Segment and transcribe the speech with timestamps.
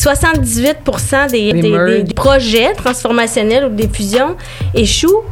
[0.00, 0.78] 78
[1.30, 4.34] des, Des des- des projets transformationnels ou des fusions
[4.74, 5.24] échouent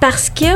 [0.00, 0.46] parce que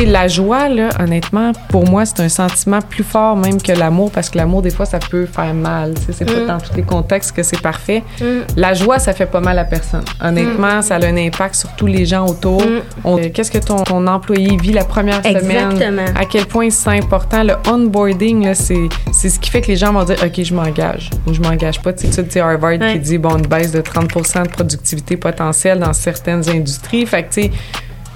[0.00, 4.10] Et la joie, là, honnêtement, pour moi, c'est un sentiment plus fort même que l'amour,
[4.10, 5.94] parce que l'amour, des fois, ça peut faire mal.
[6.10, 6.34] C'est Mm.
[6.34, 8.02] pas dans tous les contextes que c'est parfait.
[8.20, 8.24] Mm.
[8.56, 10.02] La joie, ça fait pas mal à personne.
[10.20, 12.60] Honnêtement, ça a un impact sur tous les gens autour.
[12.60, 12.80] Mm.
[13.06, 15.70] Euh, Qu'est-ce que ton, ton employé vit la première semaine?
[15.72, 16.04] Exactement.
[16.20, 17.44] À quel point c'est important?
[17.44, 21.32] Le onboarding, c'est ce qui fait que les gens vont dire OK, je m'engage ou
[21.34, 21.92] je m'engage pas.
[21.92, 22.94] Tu sais, tu sais, Harvard Ouais.
[22.94, 27.06] qui dit bon, une baisse de 30% de productivité potentielle dans certaines industries.
[27.06, 27.50] Fait que, tu sais,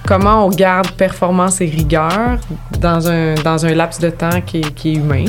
[0.09, 2.39] comment on garde performance et rigueur
[2.81, 5.27] dans un, dans un laps de temps qui est, qui est humain.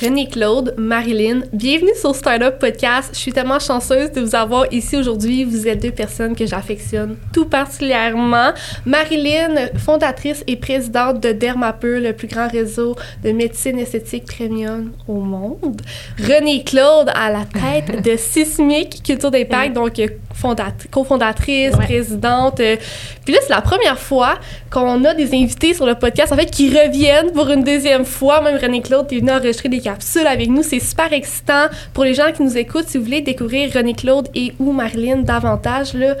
[0.00, 3.10] René Claude, Marilyn, bienvenue sur Startup Podcast.
[3.14, 5.42] Je suis tellement chanceuse de vous avoir ici aujourd'hui.
[5.42, 8.50] Vous êtes deux personnes que j'affectionne tout particulièrement.
[8.86, 15.14] Marilyn, fondatrice et présidente de Dermapur, le plus grand réseau de médecine esthétique premium au
[15.14, 15.82] monde.
[16.22, 21.84] René Claude à la tête de Sismic Culture d'impact, donc euh, fondat- cofondatrice, Ouais.
[21.86, 22.60] présidente.
[22.60, 22.76] euh,
[23.24, 24.34] Puis là, c'est la première fois
[24.70, 28.40] qu'on a des invités sur le podcast, en fait, qui reviennent pour une deuxième fois.
[28.42, 30.62] Même René Claude est venu enregistrer des capsules avec nous.
[30.62, 32.88] C'est super excitant pour les gens qui nous écoutent.
[32.88, 36.14] Si vous voulez découvrir René Claude et ou Marilyn davantage, là,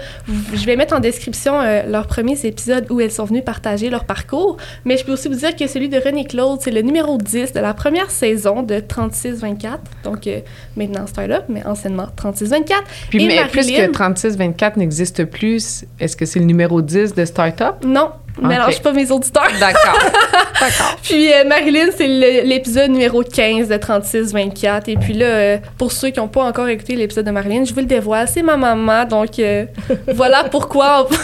[0.54, 4.04] je vais mettre en description euh, leurs premiers épisodes où elles sont venues partager leur
[4.04, 4.56] parcours.
[4.86, 7.52] Mais je peux aussi vous dire que celui de René Claude, c'est le numéro 10
[7.52, 9.78] de la première saison de 36-24.
[10.02, 10.40] Donc, euh,
[10.76, 12.72] maintenant Startup, mais anciennement 36-24.
[13.10, 13.88] Puis, Et mais plus Marilyn?
[13.88, 17.74] que 36-24 n'existe plus, est-ce que c'est le numéro 10 de Startup?
[17.84, 18.10] Non,
[18.42, 19.48] mélange pas mes auditeurs.
[19.58, 19.98] D'accord.
[20.60, 20.96] D'accord.
[21.02, 24.82] Puis euh, Marilyn, c'est l'épisode numéro 15 de 36-24.
[24.90, 27.72] Et puis là, euh, pour ceux qui n'ont pas encore écouté l'épisode de Marilyn, je
[27.74, 29.04] vous le dévoile, c'est ma maman.
[29.04, 29.64] Donc euh,
[30.14, 31.06] voilà pourquoi.
[31.10, 31.14] on-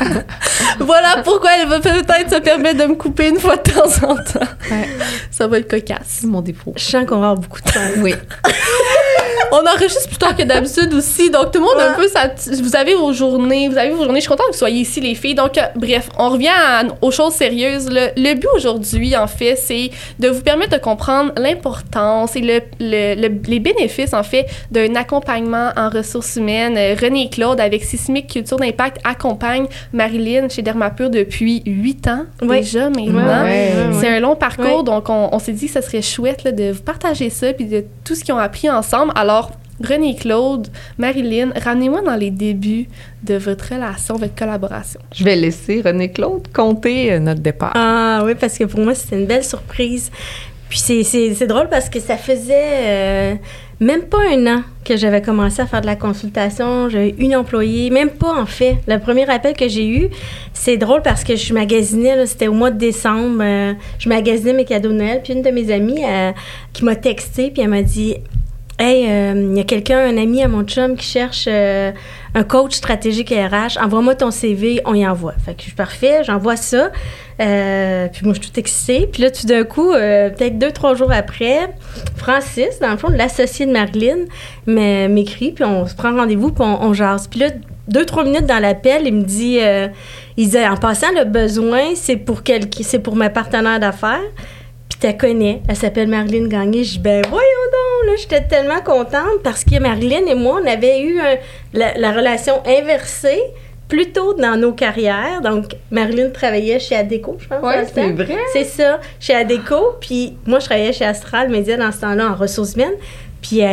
[0.80, 4.14] voilà pourquoi elle va peut-être se permettre de me couper une fois de temps en
[4.16, 4.46] temps.
[4.70, 4.88] Ouais.
[5.30, 5.98] Ça va être cocasse.
[6.20, 6.72] C'est mon défaut.
[6.76, 7.80] je sens qu'on va avoir beaucoup de temps.
[7.98, 8.14] Oui.
[9.52, 12.30] On enregistre plus tard que d'habitude aussi, donc tout le monde un peu ça.
[12.62, 14.20] Vous avez vos journées, vous avez vos journées.
[14.20, 15.34] Je suis contente que vous soyez ici, les filles.
[15.34, 17.88] Donc, euh, bref, on revient à- aux choses sérieuses.
[17.90, 22.60] Le, le but aujourd'hui, en fait, c'est de vous permettre de comprendre l'importance et le,
[22.80, 26.76] le- le- les bénéfices, en fait, d'un accompagnement en ressources humaines.
[26.76, 32.24] Euh, René et Claude, avec Sismic Culture d'Impact, accompagnent Marilyn chez Dermapur depuis huit ans
[32.42, 32.60] Oui.
[32.60, 33.44] déjà maintenant.
[33.44, 34.84] Ouais, ouais, C'est un long parcours, Ouais.
[34.84, 37.64] donc on, on s'est dit que ça serait chouette là, de vous partager ça puis
[37.66, 39.12] de tout ce qu'ils ont appris ensemble.
[39.16, 39.39] Alors,
[39.82, 40.68] René Claude,
[40.98, 42.86] Marilyn, ramenez-moi dans les débuts
[43.22, 45.00] de votre relation, votre collaboration.
[45.14, 47.72] Je vais laisser René Claude compter euh, notre départ.
[47.74, 50.10] Ah oui, parce que pour moi, c'était une belle surprise.
[50.68, 53.34] Puis c'est- c'est c'est drôle parce que ça faisait euh,
[53.80, 56.88] même pas un an que j'avais commencé à faire de la consultation.
[56.88, 58.76] J'avais une employée, même pas en fait.
[58.86, 60.08] Le premier appel que j'ai eu,
[60.52, 64.52] c'est drôle parce que je magasinais, là, c'était au mois de décembre, euh, je magasinais
[64.52, 65.20] mes cadeaux de Noël.
[65.24, 66.30] Puis une de mes amies euh,
[66.72, 68.14] qui m'a texté, puis elle m'a dit
[68.82, 71.92] Hey, euh, il y a quelqu'un, un ami à mon chum qui cherche euh,
[72.34, 73.78] un coach stratégique RH.
[73.78, 75.34] Envoie-moi ton CV, on y envoie.
[75.44, 76.90] Fait que je suis parfait, j'envoie ça.
[77.40, 79.06] Euh, puis moi, je suis toute excitée.
[79.12, 81.68] Puis là, tout d'un coup, euh, peut-être deux, trois jours après,
[82.16, 84.24] Francis, dans le fond, l'associé de Marilyn,
[84.66, 87.28] me- m'écrit, puis on se prend rendez-vous, puis on, on jase.
[87.28, 87.48] Puis là,
[87.86, 89.88] deux, trois minutes dans l'appel, il me dit, euh,
[90.38, 92.40] il dit, en passant, le besoin, c'est pour
[92.80, 94.20] c'est pour ma partenaire d'affaires.
[95.00, 96.84] Tu la connais, elle s'appelle Marilyn Gagné.
[96.84, 100.66] Je dis, ben voyons donc, là, j'étais tellement contente parce que Marilyn et moi, on
[100.66, 101.36] avait eu un-
[101.72, 103.40] la, la relation inversée
[103.88, 105.40] plus tôt dans nos carrières.
[105.42, 107.62] Donc, Marilyn travaillait chez Adeco, je pense.
[107.62, 108.14] dans ce temps.
[108.14, 108.36] vrai.
[108.52, 109.94] C'est ça, chez Adeco.
[110.00, 112.94] Puis moi, je travaillais chez Astral Média dans ce temps-là en ressources humaines.
[113.42, 113.66] Puis euh,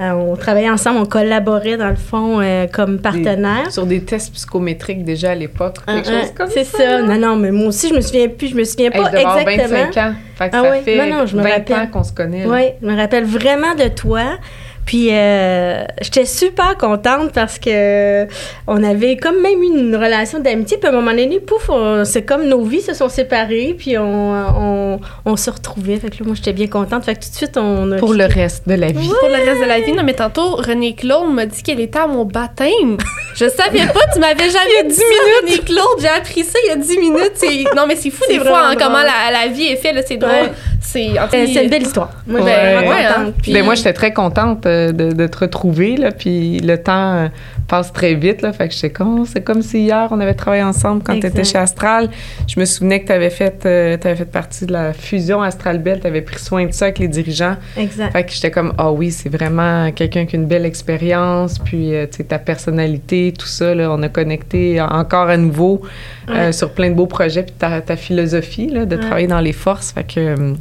[0.00, 3.70] euh, on travaillait ensemble, on collaborait dans le fond euh, comme partenaires.
[3.70, 5.76] Sur des tests psychométriques déjà à l'époque.
[5.86, 6.78] Hein, quelque chose comme c'est ça.
[6.78, 7.02] ça.
[7.02, 8.48] Non, non, mais moi aussi, je me souviens plus.
[8.48, 9.78] Je me souviens Hey, pas je avoir exactement.
[9.86, 10.14] 25 ans.
[10.36, 11.76] Fait que Ah ça fait Non, non, je me 20 rappelle.
[11.76, 12.46] ans qu'on se connaît.
[12.46, 14.38] Oui, je me rappelle vraiment de toi.
[14.84, 18.26] Puis euh, j'étais super contente parce que
[18.66, 20.76] on avait comme même eu une relation d'amitié.
[20.76, 21.70] Puis à un moment donné, pouf,
[22.04, 25.96] c'est comme nos vies se sont séparées, puis on, on, on se retrouvait.
[25.96, 27.04] Fait que là, moi, j'étais bien contente.
[27.04, 27.96] Fait que tout de suite, on a...
[27.96, 29.08] Pour le reste de la vie.
[29.20, 32.00] Pour le reste de la vie, non, mais tantôt, René Claude m'a dit qu'elle était
[32.00, 32.96] à mon baptême.
[33.34, 35.02] Je savais pas, tu m'avais jamais dit ça,
[35.40, 36.00] René Claude.
[36.00, 37.72] J'ai appris ça il y a 10 minutes.
[37.74, 39.94] Non, mais c'est fou C'est des fois hein, vraiment comment la, la vie est faite,
[39.94, 40.32] là, c'est drôle.
[40.32, 40.52] Ouais.
[40.84, 42.10] C'est Euh, c'est une belle histoire.
[42.26, 42.86] Moi, Ouais.
[42.88, 43.32] Ouais, hein.
[43.40, 47.14] Puis- Ben, moi, j'étais très contente euh, de, de te retrouver, là, puis le temps
[47.14, 47.28] euh,
[47.68, 50.62] passe très vite, là, fait que j'étais comme, c'est comme si hier, on avait travaillé
[50.62, 52.10] ensemble quand tu étais chez Astral.
[52.46, 55.78] Je me souvenais que tu avais, fait, euh, t'avais fait partie de la fusion Astral
[55.78, 57.56] Bell, tu avais pris soin de ça avec les dirigeants.
[57.76, 58.12] Exact.
[58.12, 61.94] Fait que j'étais comme, ah oui, c'est vraiment quelqu'un qui a une belle expérience, puis,
[61.94, 65.82] euh, tu sais, ta personnalité, tout ça, là, on a connecté encore à nouveau
[66.28, 69.00] euh, sur plein de beaux projets, puis ta, ta philosophie, là, de Ouais.
[69.00, 70.54] travailler dans les forces, fait que...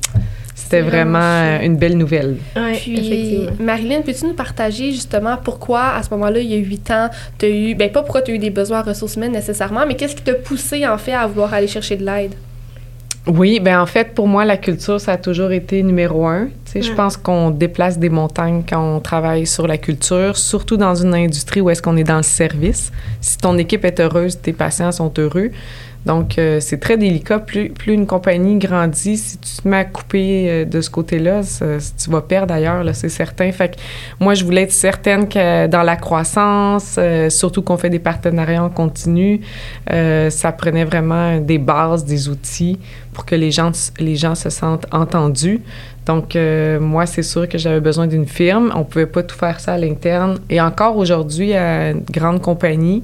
[0.73, 1.65] euh, c'était vraiment, vraiment chouette.
[1.67, 2.37] une belle nouvelle.
[2.55, 3.51] Ouais, Puis, effectivement.
[3.59, 7.45] Marilyn, peux-tu nous partager justement pourquoi, à ce moment-là, il y a huit ans, tu
[7.45, 9.95] as eu, ben pas pourquoi tu as eu des besoins en ressources humaines nécessairement, mais
[9.95, 12.33] qu'est-ce qui t'a poussé, en fait, à vouloir aller chercher de l'aide?
[13.27, 16.45] Oui, ben en fait, pour moi, la culture, ça a toujours été numéro un.
[16.65, 16.95] Tu sais, Je Ouais.
[16.95, 21.61] pense qu'on déplace des montagnes quand on travaille sur la culture, surtout dans une industrie
[21.61, 22.91] où est-ce qu'on est dans le service.
[23.19, 25.51] Si ton équipe est heureuse, tes patients sont heureux.
[26.05, 27.39] Donc, euh, c'est très délicat.
[27.39, 31.41] Plus, plus une compagnie grandit, si tu te mets à couper euh, de ce côté-là,
[31.41, 33.51] tu vas perdre ailleurs, là, c'est certain.
[33.51, 33.75] Fait que
[34.19, 38.63] moi, je voulais être certaine que dans la croissance, euh, surtout qu'on fait des partenariats
[38.63, 39.41] en continu,
[39.87, 42.79] ça prenait vraiment des bases, des outils
[43.13, 45.61] pour que les gens, les gens se sentent entendus.
[46.05, 46.37] Donc,
[46.79, 48.71] moi, c'est sûr que j'avais besoin d'une firme.
[48.75, 50.39] On pouvait pas tout faire ça à l'interne.
[50.49, 53.03] Et encore aujourd'hui, à une grande compagnie,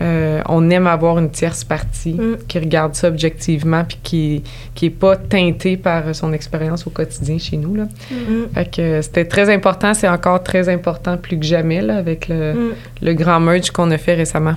[0.00, 2.36] euh, on aime avoir une tierce partie Mm.
[2.46, 4.42] qui regarde ça objectivement puis qui
[4.74, 7.84] qui est pas teintée par son expérience au quotidien chez nous là.
[8.10, 8.54] Mm.
[8.54, 12.54] Fait que c'était très important, c'est encore très important plus que jamais là avec le,
[12.54, 12.72] Mm.
[13.02, 14.54] le grand merge qu'on a fait récemment.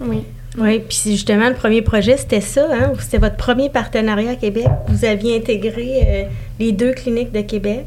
[0.00, 0.18] Oui.
[0.58, 2.66] Oui, puis justement, le premier projet, c'était ça.
[2.72, 2.92] Hein?
[2.98, 4.66] C'était votre premier partenariat à Québec.
[4.88, 6.22] Vous aviez intégré euh,
[6.58, 7.84] les deux cliniques de Québec.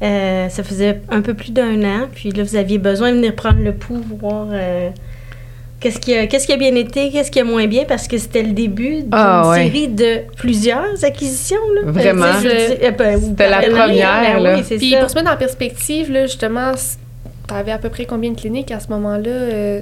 [0.00, 2.06] Euh, ça faisait un peu plus d'un an.
[2.14, 4.90] Puis là, vous aviez besoin de venir prendre le pouls, voir euh,
[5.84, 8.16] qu'est-ce qui, a, qu'est-ce qui a bien été, qu'est-ce qui a moins bien, parce que
[8.18, 9.64] c'était le début d'une Ah, ouais.
[9.66, 11.58] série de plusieurs acquisitions.
[11.76, 11.82] Là.
[11.84, 12.24] Vraiment?
[12.24, 14.54] Euh, je euh, ben, C'était la partenariats, première, ben là.
[14.56, 15.00] Oui, c'est Puis ça.
[15.00, 16.72] pour se mettre en perspective, là, justement,
[17.46, 19.28] tu avais à peu près combien de cliniques à ce moment-là?
[19.30, 19.80] euh,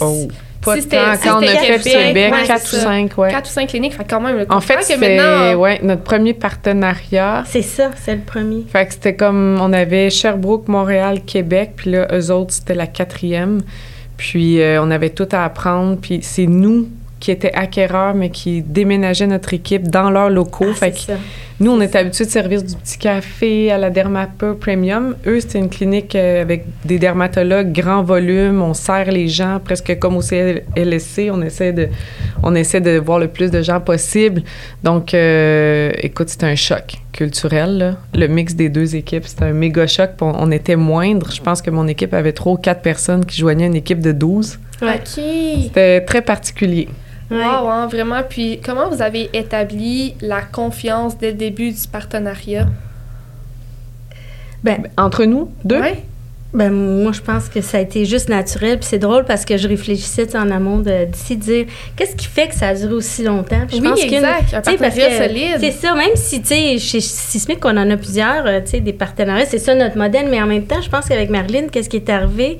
[0.00, 0.28] Oh,
[0.62, 1.14] pas si de temps.
[1.18, 2.82] si Quand on a fait Québec, Québec, ouais, 4 ou c'est ça.
[2.82, 3.30] 5, ouais.
[3.30, 4.36] Quatre ou cinq cliniques, fait quand même.
[4.36, 7.44] le En fait, maintenant, ouais, notre premier partenariat.
[7.46, 8.64] C'est ça, c'est le premier.
[8.70, 12.86] Fait que c'était comme, on avait Sherbrooke, Montréal, Québec, puis là, eux autres, c'était la
[12.86, 13.62] quatrième.
[14.20, 16.90] Puis euh, on avait tout à apprendre, puis c'est nous
[17.20, 20.66] qui étaient acquéreurs, mais qui déménageaient notre équipe dans leurs locaux.
[20.70, 21.18] Ah, fait c'est que ça.
[21.60, 25.14] nous, on était habitués de servir du petit café à la Dermapa Premium.
[25.26, 28.62] Eux, c'était une clinique euh, avec des dermatologues, grand volume.
[28.62, 31.28] On sert les gens presque comme au CLSC.
[31.30, 31.88] On essaie de,
[32.42, 34.42] on essaie de voir le plus de gens possible.
[34.82, 37.76] Donc, euh, écoute, c'était un choc culturel.
[37.76, 37.96] là.
[38.14, 40.12] Le mix des deux équipes, c'était un méga choc.
[40.22, 41.30] On, on était moindre.
[41.30, 44.12] Je pense que mon équipe avait trois ou quatre personnes qui joignaient une équipe de
[44.12, 44.58] 12.
[44.80, 44.94] Ouais.
[44.94, 45.22] OK.
[45.64, 46.88] C'était très particulier.
[47.30, 47.36] Ouais.
[47.38, 48.22] Wow, hein, vraiment.
[48.28, 52.66] Puis comment vous avez établi la confiance dès le début du partenariat?
[54.64, 56.02] Ben, Entre nous, deux, Ouais.
[56.52, 58.76] Ben, moi, je pense que ça a été juste naturel.
[58.80, 62.48] Puis c'est drôle parce que je réfléchissais en amont d'ici, de dire qu'est-ce qui fait
[62.48, 63.64] que ça a duré aussi longtemps?
[63.68, 64.54] Puis je Oui, pense exact.
[64.54, 65.56] Un parce partenariat que solide.
[65.60, 68.80] C'est ça, même si, tu sais, chez Sismic, on en a plusieurs, euh, tu sais,
[68.80, 71.88] des partenariats, c'est ça notre modèle, mais en même temps, je pense qu'avec Marilyn, qu'est-ce
[71.88, 72.58] qui est arrivé?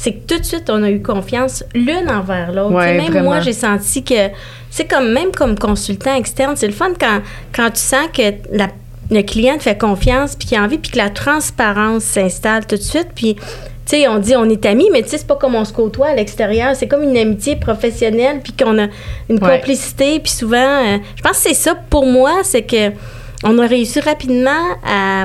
[0.00, 2.72] C'est que tout de suite, on a eu confiance l'une envers l'autre.
[2.72, 3.24] Ouais, même vraiment.
[3.30, 4.28] moi, j'ai senti que
[4.70, 7.20] c'est comme, même comme consultant externe, c'est le fun quand,
[7.52, 8.22] quand tu sens que
[8.52, 8.68] la-
[9.10, 12.76] le client te fait confiance, puis qu'il a envie, puis que la transparence s'installe tout
[12.76, 13.42] de suite, puis tu
[13.86, 16.08] sais, on dit on est amis, mais tu sais, c'est pas comme on se côtoie
[16.08, 16.76] à l'extérieur.
[16.76, 18.86] C'est comme une amitié professionnelle, puis qu'on a
[19.28, 19.56] une Ouais.
[19.58, 20.20] complicité.
[20.20, 22.92] Puis souvent, euh, je pense que c'est ça pour moi, c'est que
[23.42, 24.50] on a réussi rapidement
[24.86, 25.24] à,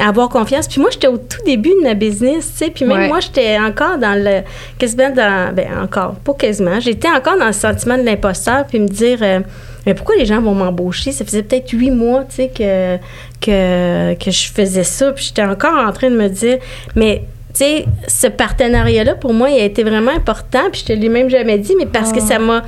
[0.00, 0.66] à avoir confiance.
[0.68, 2.70] Puis moi, j'étais au tout début de ma business, tu sais.
[2.70, 3.08] Puis même Ouais.
[3.08, 4.42] moi, j'étais encore dans le.
[4.78, 5.54] Quasiment dans.
[5.54, 6.80] Ben, encore, pas quasiment.
[6.80, 9.18] J'étais encore dans le sentiment de l'imposteur, puis me dire.
[9.22, 9.40] euh,
[9.86, 11.12] mais pourquoi les gens vont m'embaucher?
[11.12, 12.96] Ça faisait peut-être huit mois, tu sais, que,
[13.40, 15.12] que, que je faisais ça.
[15.12, 16.58] Puis j'étais encore en train de me dire,
[16.96, 17.22] mais
[17.54, 20.70] sais, ce partenariat-là, pour moi, il a été vraiment important.
[20.72, 22.26] Puis je te l'ai même jamais dit, mais parce que Ah.
[22.26, 22.62] ça m'a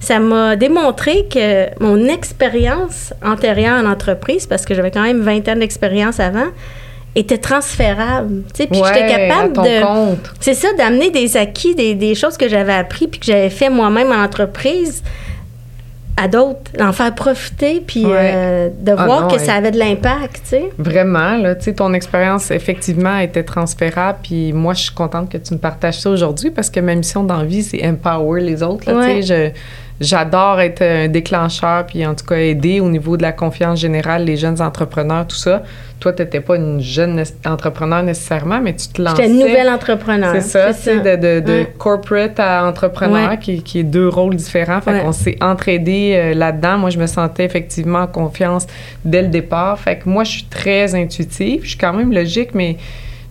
[0.00, 5.46] ça m'a démontré que mon expérience antérieure en entreprise, parce que j'avais quand même 20
[5.48, 6.46] ans d'expérience avant,
[7.14, 8.44] était transférable.
[8.54, 9.82] Tu sais, puis j'étais capable à ton de...
[9.82, 10.30] compte.
[10.40, 13.68] C'est ça, d'amener des acquis, des, des choses que j'avais appris puis que j'avais fait
[13.68, 15.02] moi-même en entreprise
[16.22, 18.32] à d'autres, d'en faire profiter puis Ouais.
[18.34, 19.38] euh, de Ah voir non, que ouais.
[19.38, 20.70] ça avait de l'impact, tu sais.
[20.78, 24.18] Vraiment, là, tu sais, ton expérience, effectivement, était transférable.
[24.22, 27.24] Puis moi, je suis contente que tu me partages ça aujourd'hui parce que ma mission
[27.24, 28.90] dans la vie, c'est empower les autres.
[28.90, 29.20] là, Ouais.
[29.20, 29.58] tu sais, je-
[30.00, 34.24] J'adore être un déclencheur, puis en tout cas aider au niveau de la confiance générale,
[34.24, 35.62] les jeunes entrepreneurs, tout ça.
[36.00, 39.24] Toi, tu n'étais pas une jeune ne- entrepreneur nécessairement, mais tu te lançais.
[39.24, 40.32] J'étais une nouvelle entrepreneur.
[40.36, 41.74] C'est ça, sais, de, de, de Ouais.
[41.76, 43.38] corporate à entrepreneur, Ouais.
[43.38, 44.80] qui, qui est deux rôles différents.
[44.80, 45.00] Fait Ouais.
[45.02, 46.78] qu'on s'est entraidés euh, là-dedans.
[46.78, 48.66] Moi, je me sentais effectivement en confiance
[49.04, 49.78] dès le départ.
[49.78, 51.60] Fait que moi, je suis très intuitive.
[51.62, 52.78] Je suis quand même logique, mais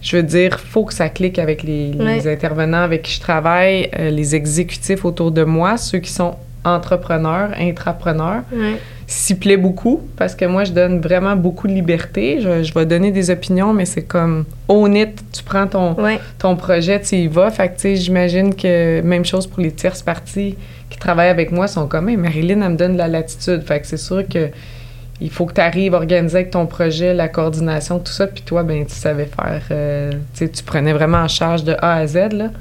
[0.03, 4.11] je veux dire, faut que ça clique avec les, intervenants avec qui je travaille, euh,
[4.11, 6.35] les exécutifs autour de moi, ceux qui sont
[6.65, 8.77] entrepreneurs, intrapreneurs Ouais.
[9.07, 12.39] s'y plaît beaucoup parce que moi, je donne vraiment beaucoup de liberté.
[12.41, 15.23] Je, je vais donner des opinions, mais c'est comme own it.
[15.31, 16.19] Tu prends ton, Ouais.
[16.37, 17.49] ton projet, tu y vas.
[17.51, 20.55] Fait que, j'imagine que même chose pour les tierces parties
[20.89, 23.61] qui travaillent avec moi sont comme, Hey, Marilyn, elle me donne de la latitude.
[23.63, 24.49] Fait que c'est sûr que
[25.21, 28.41] il faut que tu arrives à organiser avec ton projet, la coordination, tout ça, puis
[28.41, 32.31] toi, ben tu savais faire, euh, tu prenais vraiment en charge de A à Z,
[32.31, 32.51] là.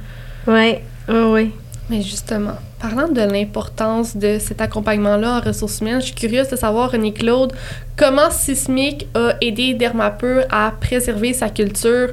[0.48, 0.74] Oui,
[1.08, 1.52] oui, oui.
[1.90, 6.56] Mais justement, parlant de l'importance de cet accompagnement-là en ressources humaines, je suis curieuse de
[6.56, 7.54] savoir, René Claude,
[7.96, 12.10] comment Sismic a aidé Dermapur à préserver sa culture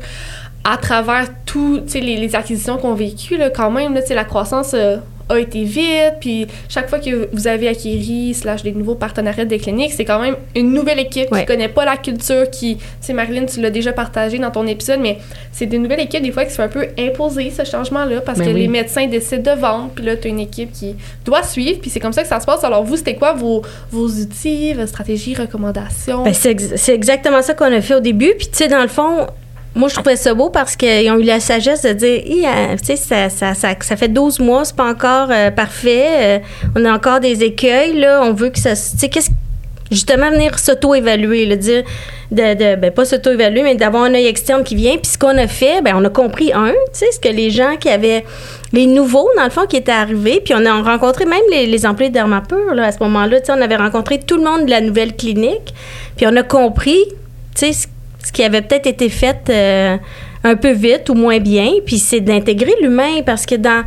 [0.63, 4.97] à travers tout, les, acquisitions qu'on a vécues, quand même, la croissance euh,
[5.29, 9.57] a été vite, puis chaque fois que vous avez acquis slash des nouveaux partenariats des
[9.57, 11.39] cliniques, c'est quand même une nouvelle équipe Ouais.
[11.41, 14.67] qui connaît pas la culture, qui, tu sais, Marilyn, tu l'as déjà partagé dans ton
[14.67, 15.17] épisode, mais
[15.51, 18.37] c'est des nouvelles équipes des fois qui se fait un peu imposer ce changement-là parce
[18.39, 18.61] Ben que oui.
[18.61, 21.89] les médecins décident de vendre, puis là, tu as une équipe qui doit suivre, puis
[21.89, 22.63] c'est comme ça que ça se passe.
[22.63, 26.23] Alors vous, c'était quoi vos, vos outils, vos stratégies, recommandations?
[26.23, 28.33] Ben, c'est, ex- c'est exactement ça qu'on a fait au début.
[28.37, 29.27] Puis, tu sais, dans le fond,
[29.75, 32.95] moi, je trouvais ça beau parce qu'ils ont eu la sagesse de dire, euh, tu
[32.95, 36.07] ça, ça, ça, ça fait 12 mois, c'est pas encore euh, parfait.
[36.07, 36.39] euh,
[36.77, 38.21] on a encore des écueils, là.
[38.23, 38.71] On veut que ça.
[38.71, 39.29] Tu sais, qu'est-ce
[39.91, 41.83] Justement, venir s'auto-évaluer, le dire,
[42.31, 44.97] de, de ben, pas s'auto-évaluer, mais d'avoir un œil externe qui vient.
[44.97, 47.51] Puis ce qu'on a fait, ben, on a compris, un, tu sais, ce que les
[47.51, 48.25] gens qui avaient,
[48.73, 51.85] les nouveaux, dans le fond, qui étaient arrivés, puis on a rencontré même les, les
[51.85, 54.65] employés de Dermapur, là, à ce moment-là, tu sais, on avait rencontré tout le monde
[54.65, 55.75] de la nouvelle clinique,
[56.17, 57.03] puis on a compris,
[57.55, 57.87] tu sais,
[58.25, 59.97] ce, qui avait peut-être été fait euh,
[60.43, 63.83] un peu vite ou moins bien, puis c'est d'intégrer l'humain, parce que dans,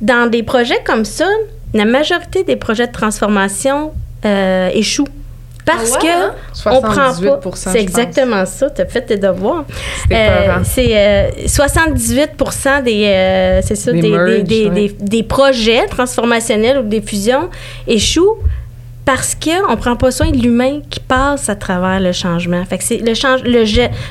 [0.00, 1.26] dans des projets comme ça,
[1.72, 3.92] la majorité des projets de transformation
[4.24, 5.08] euh, échouent.
[5.66, 6.34] Parce Ah ouais, hein?
[6.62, 7.40] que on prend 78 pas.
[7.54, 7.74] C'est pense.
[7.74, 8.68] exactement ça.
[8.68, 9.64] Tu as fait tes devoirs.
[10.12, 12.30] Euh, c'est euh, 78
[12.84, 17.48] des, euh, c'est ça, Des des, des, des, des- des projets transformationnels ou des fusions
[17.86, 18.36] échouent
[19.04, 22.64] parce qu'on ne prend pas soin de l'humain qui passe à travers le changement.
[22.64, 23.64] Fait que c'est le, change, le,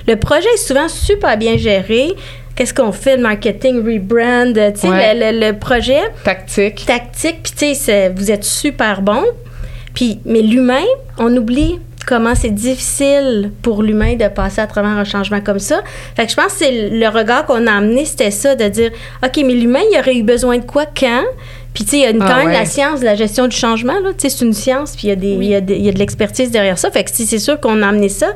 [0.08, 2.14] le projet est souvent super bien géré.
[2.56, 3.18] Qu'est-ce qu'on fait?
[3.18, 5.16] Le marketing, rebrand, tu sais, Ouais.
[5.16, 6.86] le, le- le projet Tactique.
[6.86, 9.24] tactique, puis tu sais, vous êtes super bon.
[9.96, 10.84] Puis, mais l'humain,
[11.18, 15.82] on oublie comment c'est difficile pour l'humain de passer à travers un changement comme ça.
[16.16, 18.92] Fait que je pense que c'est le regard qu'on a amené, c'était ça, de dire,
[19.26, 21.24] OK, mais l'humain, il aurait eu besoin de quoi, quand?
[21.74, 22.54] Puis, tu sais, il y a une- Ah quand même ouais.
[22.54, 24.10] la science de la gestion du changement, là.
[24.18, 25.46] Tu sais, c'est une science, puis il y a, des, Oui.
[25.48, 26.92] il y a il y a de l'expertise derrière ça.
[26.92, 28.28] Fait que c'est c'est sûr qu'on a amené ça.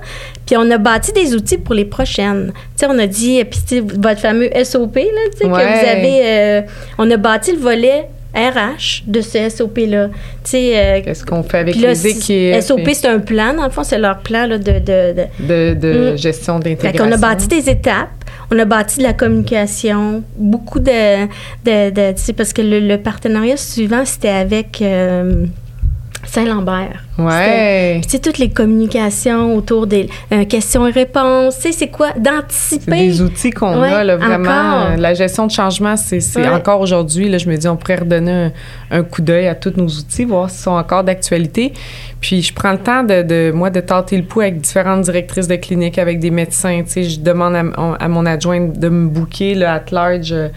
[0.45, 2.51] Puis, on a bâti des outils pour les prochaines.
[2.55, 5.01] Tu sais, on a dit, puis tu sais, votre fameux SOP, là,
[5.31, 6.21] tu sais, que vous avez...
[6.25, 6.61] euh,
[6.97, 10.07] on a bâti le volet RH de ce SOP-là.
[10.07, 10.13] Tu
[10.43, 12.61] sais, euh, Qu'est-ce qu'on fait avec puis là, les équipes?
[12.61, 15.73] SOP, c'est un plan, dans le fond, c'est leur plan là, de, de, de- de,
[15.73, 16.17] de Mm.
[16.17, 17.05] gestion Fait d'intégration.
[17.05, 18.09] qu'on a bâti des étapes,
[18.51, 21.25] on a bâti de la communication, beaucoup de...
[21.65, 25.45] de, de- parce que le, le partenariat suivant, c'était avec euh,
[26.27, 27.03] Saint-Lambert.
[27.17, 27.99] Ouais.
[28.03, 32.09] Tu sais, toutes les communications autour des euh, questions et réponses, tu sais, c'est quoi?
[32.15, 32.97] C'est D'anticiper?
[33.07, 34.49] des outils qu'on Ouais, a, là, vraiment.
[34.49, 34.97] encore.
[34.97, 36.47] La gestion de changement, c'est Ouais.
[36.49, 38.51] encore aujourd'hui, là, je me dis, on pourrait redonner un,
[38.99, 41.73] un coup d'œil à tous nos outils, voir s'ils sont encore d'actualité.
[42.21, 45.47] Puis je prends le temps de, de, moi, de tenter le pouls avec différentes directrices
[45.47, 46.81] de clinique, avec des médecins.
[46.85, 47.55] Tu sais, je demande
[47.99, 50.49] à mon adjointe de me booker, là, at large, euh,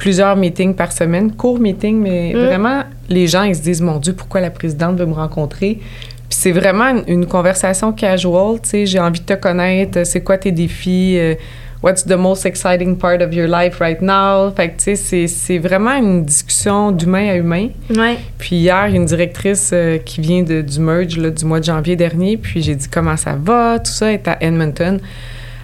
[0.00, 2.38] plusieurs meetings par semaine, courts meetings, mais Mm.
[2.46, 2.80] vraiment,
[3.10, 5.74] les gens, ils se disent, mon Dieu, pourquoi la présidente veut me rencontrer?
[5.78, 10.04] Puis c'est vraiment une, une conversation casual, tu sais, j'ai envie de te connaître, euh,
[10.04, 11.34] c'est quoi tes défis, euh,
[11.82, 14.50] what's the most exciting part of your life right now?
[14.56, 17.68] Fait que, tu sais, c'est- vraiment une discussion d'humain à humain.
[17.94, 18.16] Ouais.
[18.38, 21.96] Puis hier, une directrice euh, qui vient de- du merge là, du mois de janvier
[21.96, 24.98] dernier, puis j'ai dit comment ça va, tout ça, est à Edmonton.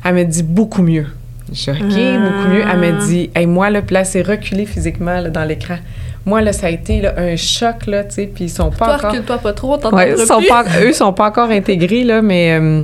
[0.04, 1.06] Elle m'a dit beaucoup mieux.
[1.52, 2.18] J'ai dit OK, Ah.
[2.18, 2.62] beaucoup mieux.
[2.70, 5.76] Elle m'a dit, hey, moi, là, là, c'est reculé physiquement là, dans l'écran.
[6.24, 8.86] Moi, là, ça a été là, un choc, là, tu sais, puis ils sont pas
[8.86, 9.10] Toi, encore...
[9.12, 12.58] recule-toi pas trop, Ouais, sont pas, eux sont pas encore intégrés, là, mais.
[12.60, 12.82] euh,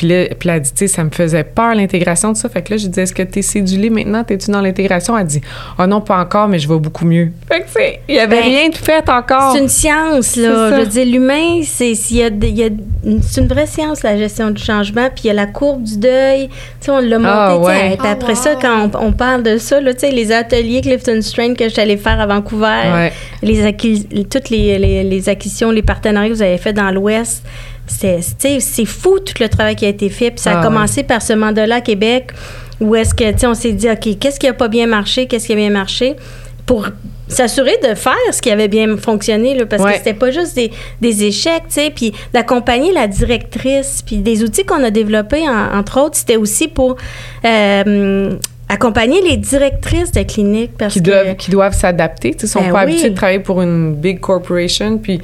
[0.00, 2.48] puis là, puis là, elle dit, tu sais, ça me faisait peur l'intégration de ça.
[2.48, 4.24] Fait que là, je dis, est-ce que t'es cédulée maintenant?
[4.24, 5.18] T'es-tu dans l'intégration?
[5.18, 5.42] Elle dit,
[5.78, 7.32] oh non, pas encore, mais je vais beaucoup mieux.
[7.46, 9.52] Fait que c'est, il y avait Ben, rien de fait encore.
[9.52, 10.70] C'est une science, là.
[10.70, 12.68] Je veux dire, l'humain, c'est s'il y a y a
[13.04, 15.08] une- c'est une vraie science, la gestion du changement.
[15.14, 16.48] Puis il y a la courbe du deuil.
[16.48, 16.54] Tu
[16.86, 17.30] sais, on l'a monté.
[17.30, 17.88] Ah, tu sais, ouais.
[17.90, 18.38] puis Ah, après wow.
[18.42, 21.64] ça, quand on, on parle de ça, là, tu sais, les ateliers Clifton Strain que
[21.64, 23.12] je suis allée faire à Vancouver, Ouais.
[23.42, 27.44] les acquis- toutes les, les, les acquisitions, les partenariats que vous avez fait dans l'Ouest,
[27.90, 30.30] c'est, fou tout le travail qui a été fait.
[30.30, 32.30] Puis ça a Ah, commencé par ce mandat-là à Québec,
[32.80, 35.46] où est-ce que, tu on s'est dit, OK, qu'est-ce qui a pas bien marché, qu'est-ce
[35.46, 36.16] qui a bien marché,
[36.66, 36.88] pour
[37.28, 39.92] s'assurer de faire ce qui avait bien fonctionné, là, parce Ouais.
[39.92, 40.70] que c'était pas juste des,
[41.00, 45.78] des échecs, tu sais, puis d'accompagner la directrice, puis des outils qu'on a développés, en-
[45.78, 46.96] entre autres, c'était aussi pour
[47.44, 48.32] euh,
[48.68, 51.04] accompagner les directrices de cliniques, parce qui que...
[51.10, 52.32] doivent, qui doivent s'adapter.
[52.34, 52.92] Tu sais, sont Ben pas oui.
[52.92, 54.98] habitués de travailler pour une big corporation.
[54.98, 55.20] Puis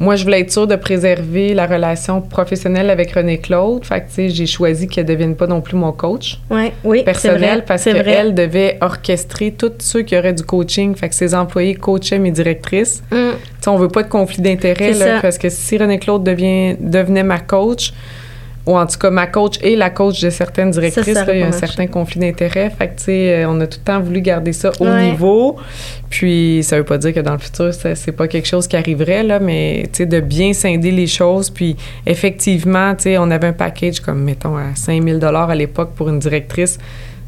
[0.00, 3.84] moi, je voulais être sûre de préserver la relation professionnelle avec René Claude.
[3.84, 6.72] Fait que, tu sais, j'ai choisi qu'elle ne devienne pas non plus mon coach Ouais,
[6.82, 10.94] oui, personnel vrai, parce qu'elle devait orchestrer tous ceux qui auraient du coaching.
[10.94, 13.02] Fait que ses employés coachaient mes directrices.
[13.10, 13.14] Mm.
[13.14, 17.22] Tu sais, on veut pas de conflit d'intérêt, parce que si René Claude devient, devenait
[17.22, 17.92] ma coach,
[18.66, 21.40] ou en tout cas ma coach et la coach de certaines directrices, ça là, il
[21.40, 21.66] y a un marché.
[21.66, 22.70] certain conflit d'intérêt.
[22.70, 25.10] Fait que, tu sais, euh, on a tout le temps voulu garder ça au Ouais.
[25.10, 25.56] niveau.
[26.08, 29.22] Puis, ça veut pas dire que dans le futur, c'est pas quelque chose qui arriverait,
[29.22, 31.50] là, mais, tu sais, de bien scinder les choses.
[31.50, 36.08] Puis, effectivement, tu sais, on avait un package comme, mettons, à 5000 à l'époque pour
[36.08, 36.78] une directrice,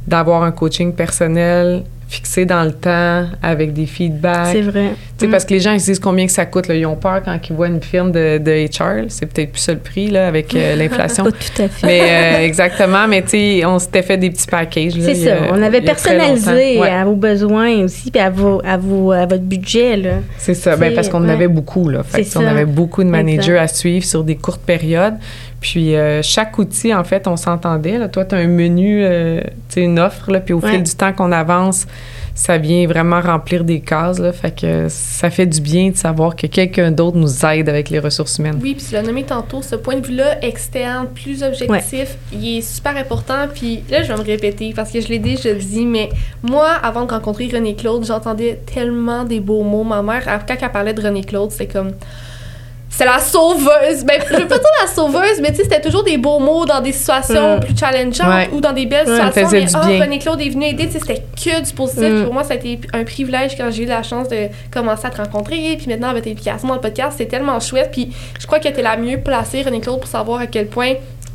[0.07, 4.49] d'avoir un coaching personnel fixé dans le temps, avec des feedbacks.
[4.53, 4.91] C'est vrai.
[5.19, 5.31] Tu sais, Mm.
[5.31, 6.69] parce que les gens, ils se disent combien que ça coûte.
[6.69, 6.75] Là.
[6.77, 9.07] Ils ont peur quand ils voient une firme de, de HR.
[9.09, 11.25] C'est peut-être plus ça le prix, là, avec euh, l'inflation.
[11.25, 11.87] Pas tout à fait.
[11.87, 13.09] Mais euh, exactement.
[13.09, 14.97] Mais tu sais, on s'était fait des petits packages.
[14.97, 15.35] là, C'est ça.
[15.35, 16.79] a- On avait personnalisé.
[16.79, 19.97] Ouais, à vos besoins aussi, puis à, vos, à, vos, à votre budget.
[19.97, 20.11] Là.
[20.39, 20.77] c'est ça.
[20.77, 21.33] C'est- parce qu'on en ouais.
[21.33, 21.89] avait beaucoup.
[21.89, 22.03] Là.
[22.05, 22.49] Fait on ça.
[22.51, 23.59] avait beaucoup de managers Exact.
[23.63, 25.15] à suivre sur des courtes périodes.
[25.73, 27.99] Puis euh, chaque outil, en fait, on s'entendait.
[27.99, 28.07] là.
[28.07, 30.31] Toi, tu as un menu, euh, tu une offre.
[30.31, 30.71] Là, puis au Ouais.
[30.71, 31.89] fil du temps qu'on avance,
[32.37, 34.21] ça vient vraiment remplir des cases.
[34.21, 37.91] Là, fait que ça fait du bien de savoir que quelqu'un d'autre nous aide avec
[37.91, 38.61] les ressources humaines.
[38.63, 42.61] Oui, puis tu l'as nommé tantôt, ce point de vue-là externe, plus objectif, il est
[42.61, 43.49] super important.
[43.53, 46.11] Puis là, je vais me répéter parce que je l'ai déjà dit, mais
[46.45, 49.83] moi, avant de rencontrer René Claude, j'entendais tellement des beaux mots.
[49.83, 51.91] Ma mère, quand elle parlait de René Claude, c'était comme.
[52.97, 54.05] C'est la sauveuse.
[54.05, 56.65] Ben, je veux pas dire la sauveuse, mais tu sais, c'était toujours des beaux mots
[56.65, 57.61] dans des situations Mm.
[57.61, 58.49] plus challengeantes Ouais.
[58.53, 59.51] ou dans des belles Ouais, situations.
[59.53, 60.01] mais ah, bien.
[60.05, 62.03] René Claude est venu aider, tu sais, c'était que du positif.
[62.05, 62.25] Mm.
[62.25, 65.11] Pour moi, ça a été un privilège quand j'ai eu la chance de commencer à
[65.11, 65.77] te rencontrer.
[65.77, 67.91] Puis maintenant, avec tes implications dans le podcast, c'est tellement chouette.
[67.93, 70.67] Puis je crois que tu es la mieux placée, René Claude, pour savoir à quel
[70.69, 70.95] point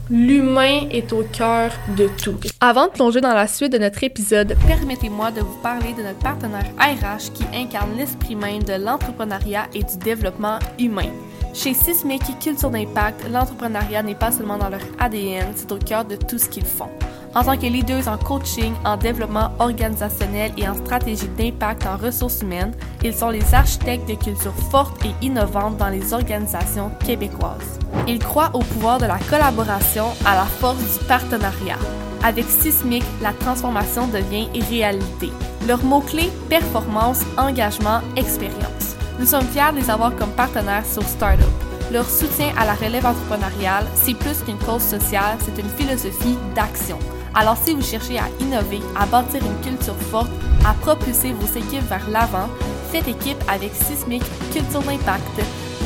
[0.10, 2.36] l'humain est au cœur de tout.
[2.60, 6.20] Avant de plonger dans la suite de notre épisode, permettez-moi de vous parler de notre
[6.20, 11.10] partenaire RH qui incarne l'esprit même de l'entrepreneuriat et du développement humain.
[11.54, 16.16] Chez Sismic Culture d'Impact, l'entrepreneuriat n'est pas seulement dans leur ADN, c'est au cœur de
[16.16, 16.90] tout ce qu'ils font.
[17.36, 22.42] En tant que leaders en coaching, en développement organisationnel et en stratégie d'impact en ressources
[22.42, 27.80] humaines, ils sont les architectes de cultures fortes et innovantes dans les organisations québécoises.
[28.08, 31.78] Ils croient au pouvoir de la collaboration, à la force du partenariat.
[32.24, 35.30] Avec Sismic, la transformation devient réalité.
[35.68, 38.91] Leurs mots-clés performance, engagement, expérience.
[39.22, 41.46] Nous sommes fiers de les avoir comme partenaires sur Startup.
[41.94, 46.98] Leur soutien à la relève entrepreneuriale, c'est plus qu'une cause sociale, c'est une philosophie d'action.
[47.36, 50.32] Alors si vous cherchez à innover, à bâtir une culture forte,
[50.66, 52.50] à propulser vos équipes vers l'avant,
[52.92, 55.40] faites équipe avec Sismic Culture d'Impact.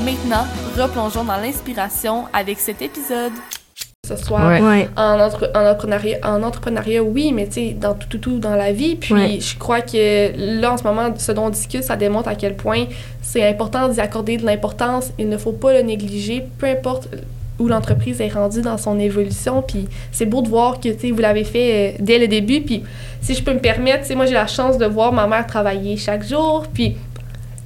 [0.05, 3.33] Maintenant, replongeons dans l'inspiration avec cet épisode.
[4.05, 4.61] Ce Ouais.
[4.61, 4.89] Ouais.
[4.95, 8.55] en, entre- en entrepreneuriat, en entrepreneuriat, oui, mais tu sais, dans tout, tout, tout dans
[8.55, 8.95] la vie.
[8.95, 9.37] Puis Ouais.
[9.39, 12.55] je crois que là, en ce moment, ce dont on discute, ça démontre à quel
[12.55, 12.85] point
[13.21, 15.11] c'est important d'y accorder de l'importance.
[15.17, 17.09] Il ne faut pas le négliger, peu importe
[17.57, 19.61] où l'entreprise est rendue dans son évolution.
[19.61, 22.61] Puis c'est beau de voir que, tu sais, vous l'avez fait euh, dès le début.
[22.61, 22.83] Puis
[23.21, 25.47] si je peux me permettre, tu sais, moi, j'ai la chance de voir ma mère
[25.47, 26.65] travailler chaque jour.
[26.73, 26.97] Puis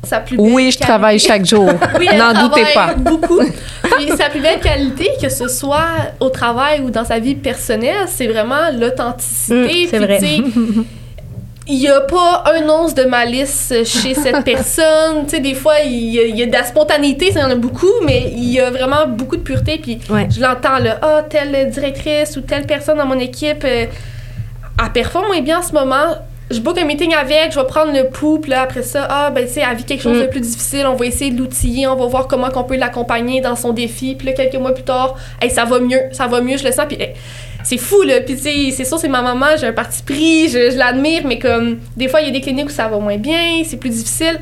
[0.04, 1.70] sa plus belle Oui, je qualité- travaille chaque jour.
[2.00, 2.94] oui, N'en doutez pas.
[2.96, 3.40] beaucoup.
[3.84, 8.06] Puis sa plus belle qualité, que ce soit au travail ou dans sa vie personnelle,
[8.08, 9.86] c'est vraiment l'authenticité.
[9.86, 10.20] Mm, c'est vrai.
[11.72, 15.26] Il n'y a pas un once de malice chez cette personne.
[15.26, 17.44] tu sais, des fois, il y, a, il y a de la spontanéité, ça y
[17.44, 19.78] en a beaucoup, mais il y a vraiment beaucoup de pureté.
[19.78, 20.28] Puis Ouais.
[20.36, 23.86] je l'entends là, ah, telle directrice ou telle personne dans mon équipe, euh,
[24.84, 26.16] elle performe moins bien en ce moment.
[26.52, 29.30] Je book un meeting avec, je vais prendre le pouls, puis là, après ça, ah,
[29.30, 30.22] ben, tu sais, elle vit quelque chose Mm.
[30.22, 33.40] de plus difficile, on va essayer de l'outiller, on va voir comment on peut l'accompagner
[33.40, 34.16] dans son défi.
[34.16, 36.72] Puis là, quelques mois plus tard, hey, ça va mieux, ça va mieux, je le
[36.72, 37.14] sens, puis hey,
[37.64, 38.22] c'est fou, là.
[38.22, 41.22] Puis, tu sais, c'est sûr, c'est ma maman, j'ai un parti pris, je, je l'admire,
[41.26, 43.78] mais comme, des fois, il y a des cliniques où ça va moins bien, c'est
[43.78, 44.40] plus difficile.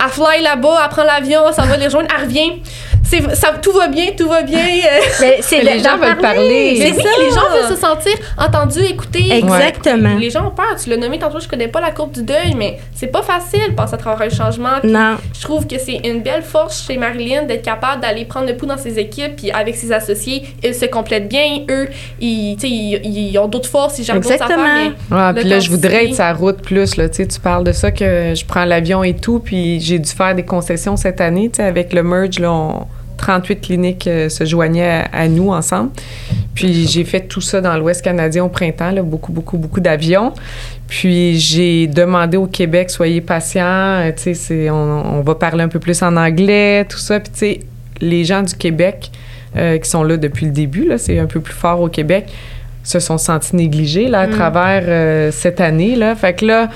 [0.00, 2.62] Elle fly là-bas, elle prend l'avion, ça va les rejoindre, elle revient.
[3.10, 4.58] C'est, ça, tout va bien, tout va bien.
[4.58, 6.76] euh, Mais c'est Les gens veulent parler.
[6.78, 7.08] mais C'est oui, ça.
[7.18, 9.32] les gens veulent se sentir entendus, écoutés.
[9.32, 10.14] Exactement.
[10.16, 10.76] Les gens ont peur.
[10.82, 13.70] Tu l'as nommé tantôt, je connais pas la courbe du deuil, mais c'est pas facile
[13.70, 14.80] de passer à travers un changement.
[14.82, 15.16] Puis Non.
[15.34, 18.66] Je trouve que c'est une belle force chez Marilyn d'être capable d'aller prendre le pouls
[18.66, 21.62] dans ses équipes, puis avec ses associés, ils se complètent bien.
[21.70, 21.88] Eux,
[22.20, 24.62] ils, tu sais, ils, ils ont d'autres forces, ils gèrent d'autres Exactement.
[24.64, 24.92] affaires.
[25.10, 26.96] mais Ouais, puis là, je voudrais être sa route plus.
[26.96, 29.98] Là, tu sais, tu parles de ça que je prends l'avion et tout, puis j'ai
[29.98, 31.48] dû faire des concessions cette année.
[31.48, 32.86] tu sais, Avec le merge, là, on-
[33.18, 35.90] 38 cliniques euh, se joignaient à, à nous ensemble.
[36.54, 40.32] Puis j'ai fait tout ça dans l'Ouest canadien au printemps, là, beaucoup, beaucoup, beaucoup d'avions.
[40.88, 45.62] Puis j'ai demandé au Québec, soyez patients, euh, tu sais, c'est- on, on va parler
[45.64, 47.20] un peu plus en anglais, tout ça.
[47.20, 47.60] Puis tu sais,
[48.00, 49.10] les gens du Québec
[49.56, 52.26] euh, qui sont là depuis le début, là, c'est un peu plus fort au Québec,
[52.84, 54.30] se sont sentis négligés là, à Mm.
[54.30, 55.94] travers euh, cette année.
[55.96, 56.14] Là.
[56.14, 56.68] Fait que là,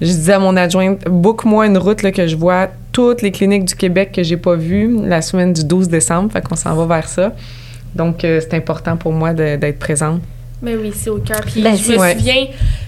[0.00, 3.64] je disais à mon adjointe, book-moi une route là, que je vois toutes les cliniques
[3.64, 6.32] du Québec que j'ai pas vues la semaine du 12 décembre.
[6.32, 7.34] Fait qu'on s'en va vers ça.
[7.94, 10.22] Donc, euh, c'est important pour moi d'être présente.
[10.64, 11.40] Mais oui, c'est au cœur.
[11.46, 12.14] Puis Ben, je me ouais.
[12.14, 12.46] souviens,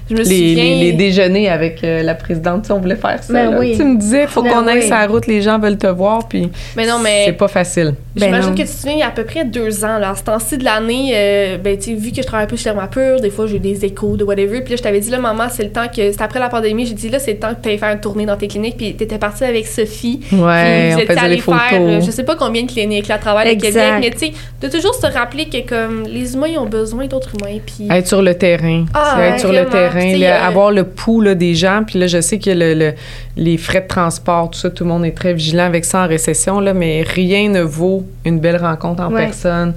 [0.08, 0.64] je me Les, souviens.
[0.64, 3.32] les- les déjeuners avec euh, la présidente, on voulait faire ça.
[3.32, 3.74] Ben oui.
[3.76, 4.86] Tu me disais, faut Ben qu'on aille oui.
[4.86, 7.94] sur la route, les gens veulent te voir, puis Mais non, mais- c'est pas facile.
[8.14, 10.10] Ben J'imagine que tu te souviens, il y a à peu près deux ans, là,
[10.10, 12.56] à ce temps-ci de l'année, euh, ben, tu sais, vu que je travaille un peu
[12.56, 14.60] chez Pure, des fois j'ai des échos de whatever.
[14.62, 16.10] Puis là, je t'avais dit, là, maman, c'est le temps que.
[16.12, 18.00] C'était après la pandémie, j'ai dit, là, c'est le temps que tu ailles faire une
[18.00, 18.76] tournée dans tes cliniques.
[18.78, 20.20] Puis t'étais partie avec Sophie.
[20.32, 21.60] Ouais, on faisait les photos.
[21.68, 23.72] faire, euh, je sais pas combien de cliniques là, à travers le Exact.
[23.72, 27.06] Québec, mais tu sais, de toujours se rappeler que comme les humains ils ont besoin
[27.06, 27.58] d'autres humains.
[27.66, 28.86] Puis Être sur le terrain.
[28.94, 31.82] Ah, être sur le terrain, le- euh, avoir le pouls là, des gens.
[31.86, 32.94] Puis là, je sais que le, le-
[33.36, 36.08] les frais de transport, tout ça, tout le monde est très vigilant avec ça en
[36.08, 39.26] récession, là, mais rien ne vaut une belle rencontre en Ouais.
[39.26, 39.74] personne,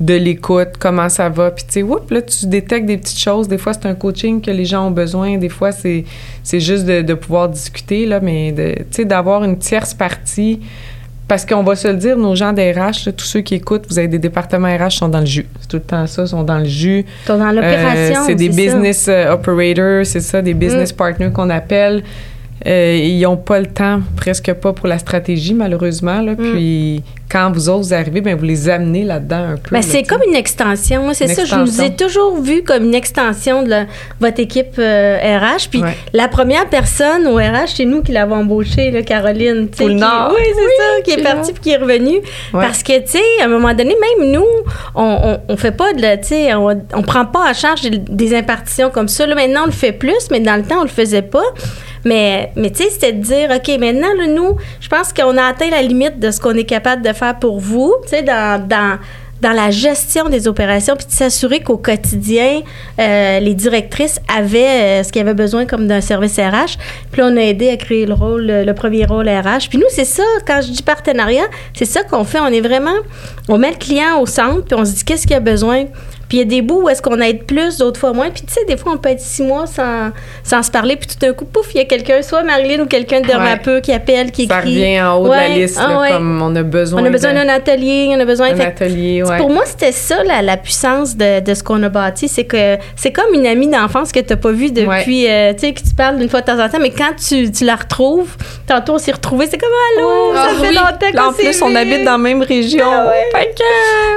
[0.00, 1.50] de l'écoute, comment ça va.
[1.52, 3.46] Puis tu sais, whoop, là, tu détectes des petites choses.
[3.46, 5.36] Des fois, c'est un coaching que les gens ont besoin.
[5.38, 6.04] Des fois, c'est,
[6.42, 10.60] c'est juste de, de pouvoir discuter, là, mais tu sais, d'avoir une tierce partie.
[11.32, 13.98] Parce qu'on va se le dire, nos gens d'RH, là, tous ceux qui écoutent, vous
[13.98, 15.46] avez des départements RH qui sont dans le jus.
[15.62, 17.06] C'est tout le temps ça, sont dans le jus.
[17.06, 18.20] Ils sont dans l'opération.
[18.20, 18.50] Euh, c'est des.
[18.50, 18.54] Mm.
[18.54, 22.02] business euh, operators, c'est ça, des business partners qu'on appelle.
[22.66, 26.20] Euh, ils n'ont pas le temps, presque pas, pour la stratégie, malheureusement.
[26.20, 26.32] Là.
[26.32, 26.52] Mm.
[26.52, 29.70] Puis quand vous autres vous arrivez, ben, vous les amenez là-dedans un peu.
[29.70, 31.02] Ben, là, c'est comme une extension.
[31.02, 31.44] Moi, c'est ça.
[31.44, 33.86] Je nous ai toujours vu comme une extension de la-
[34.20, 35.68] votre équipe euh, RH.
[35.70, 35.96] Puis Ouais.
[36.12, 39.68] la première personne au RH, c'est nous qui l'avons embauchée, là, Caroline.
[39.68, 40.32] Pour le qui- Nord.
[40.36, 42.20] Oui, c'est ça, qui est partie puis qui est revenue.
[42.52, 44.44] Parce que, tu sais, à un moment donné, même nous,
[44.94, 48.36] on, on fait pas de, la- tu sais, on, prend pas en charge des, des
[48.36, 49.26] impartitions comme ça.
[49.26, 51.42] Là, maintenant, on le fait plus, mais dans le temps, on le faisait pas.
[52.04, 55.44] Mais, mais tu sais, c'était de dire, OK, maintenant, là, nous, je pense qu'on a
[55.44, 58.66] atteint la limite de ce qu'on est capable de faire pour vous, tu sais, dans,
[58.66, 58.98] dans,
[59.42, 62.62] dans la gestion des opérations, puis de s'assurer qu'au quotidien,
[63.00, 66.78] euh, les directrices avaient euh, ce qu'ils avaient besoin comme d'un service RH.
[67.10, 69.68] Puis on a aidé à créer le rôle, le, le premier rôle RH.
[69.68, 72.38] Puis nous, c'est ça, quand je dis partenariat, c'est ça qu'on fait.
[72.38, 72.94] On est vraiment,
[73.48, 75.86] on met le client au centre, puis on se dit qu'est-ce qu'il a besoin.
[76.32, 78.30] Puis il y a des bouts où est-ce qu'on aide plus, d'autres fois moins.
[78.30, 81.06] Puis tu sais, des fois, on peut être six mois sans, sans se parler, puis
[81.06, 83.92] tout d'un coup, pouf, il y a quelqu'un, soit Marilyn ou quelqu'un de Dermapeux qui
[83.92, 84.70] appelle, qui Ça écrit.
[84.82, 87.34] revient en haut de la liste, ah là, comme on a besoin, On a besoin
[87.34, 88.50] d'un atelier, on a besoin...
[88.54, 89.22] d'un atelier.
[89.36, 92.28] Pour moi, c'était ça la, la puissance de, de ce qu'on a bâti.
[92.28, 95.58] C'est que c'est comme une amie d'enfance que tu n'as pas vue depuis, euh, tu
[95.66, 97.76] sais, que tu parles d'une fois de temps en temps, mais quand tu, tu la
[97.76, 99.68] retrouves, tantôt on s'est retrouvés, c'est comme
[99.98, 100.74] Allô, Ah ça fait oui.
[100.76, 102.86] longtemps en plus, on habite dans la même région.
[102.90, 103.38] Ah ouais.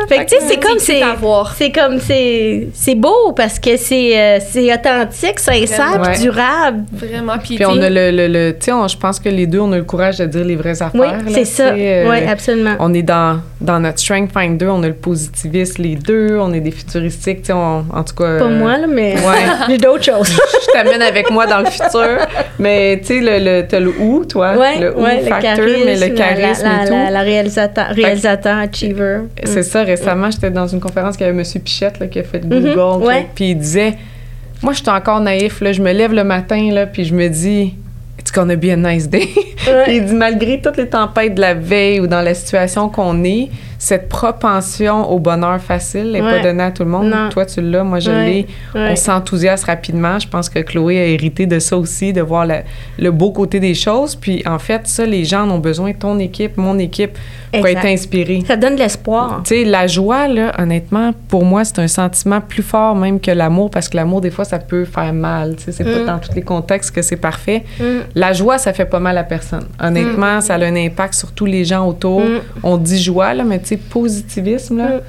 [0.08, 1.01] Fait que- tu sais, c'est comme c'est.
[1.58, 2.67] C'est comme c'est.
[2.73, 6.03] C'est beau parce que c'est euh, c'est authentique, sincère, Vraiment.
[6.13, 6.83] puis durable.
[6.93, 7.37] Vraiment.
[7.43, 9.71] Puis, Puis on a le, le, le- tu sais, je pense que les deux, on
[9.71, 10.91] a le courage de dire les vraies affaires.
[10.99, 11.69] Oui, là, c'est ça.
[11.69, 12.75] euh, oui, absolument.
[12.79, 16.59] On est dans, dans notre Strength Finder, on a le positiviste, les deux, on est
[16.61, 18.39] des futuristique, tu sais, en tout cas.
[18.39, 19.45] Pas euh, moi, là, mais Ouais.
[19.69, 20.29] j'ai d'autres choses.
[20.67, 22.17] je t'amène avec moi dans le futur.
[22.59, 24.55] Mais tu sais, le, le, t'as le où, toi?
[24.57, 26.93] Ouais, le où ouais, le factor, charisme, mais le charisme la, et tout.
[26.93, 29.19] la, la réalisateur, réalisateur, achiever.
[29.43, 31.43] C'est ça, récemment, j'étais dans une conférence avec M.
[31.63, 33.05] Pichette là, qui a fait Mhm, Google.
[33.05, 33.21] ouais.
[33.23, 33.95] tout, Puis il disait
[34.62, 37.27] Moi, je suis encore naïf, là, je me lève le matin, là, puis je me
[37.27, 37.73] dis
[38.19, 39.27] It's gonna be a nice day.
[39.67, 39.84] Ouais.
[39.86, 43.23] Puis il dit Malgré toutes les tempêtes de la veille ou dans la situation qu'on
[43.23, 43.49] est,
[43.85, 46.37] cette propension au bonheur facile n'est Ouais.
[46.37, 47.05] pas donnée à tout le monde.
[47.07, 47.29] Non.
[47.29, 48.47] Toi, tu l'as, moi, je Ouais, l'ai.
[48.73, 48.89] ouais.
[48.91, 50.17] On s'enthousiaste rapidement.
[50.17, 52.47] Je pense que Chloé a hérité de ça aussi, de voir
[52.97, 54.15] le beau côté des choses.
[54.15, 55.93] Puis en fait, ça, les gens en ont besoin.
[55.93, 57.15] Ton équipe, mon équipe,
[57.53, 57.85] pour Exact.
[57.85, 58.43] être inspirés.
[58.47, 59.41] Ça donne de l'espoir.
[59.45, 63.31] Tu sais, la joie, là, honnêtement, pour moi, c'est un sentiment plus fort même que
[63.31, 65.55] l'amour, parce que l'amour, des fois, ça peut faire mal.
[65.57, 65.91] Tu sais, c'est Mm.
[66.05, 67.63] pas dans tous les contextes que c'est parfait.
[67.79, 67.83] Mm.
[68.15, 69.65] La joie, ça fait pas mal à personne.
[69.81, 72.21] Honnêtement, ça a un impact sur tous les gens autour.
[72.21, 72.39] Mm.
[72.63, 74.97] On dit joie, là, mais tu sais, positivisme, là.
[74.97, 75.01] Mm.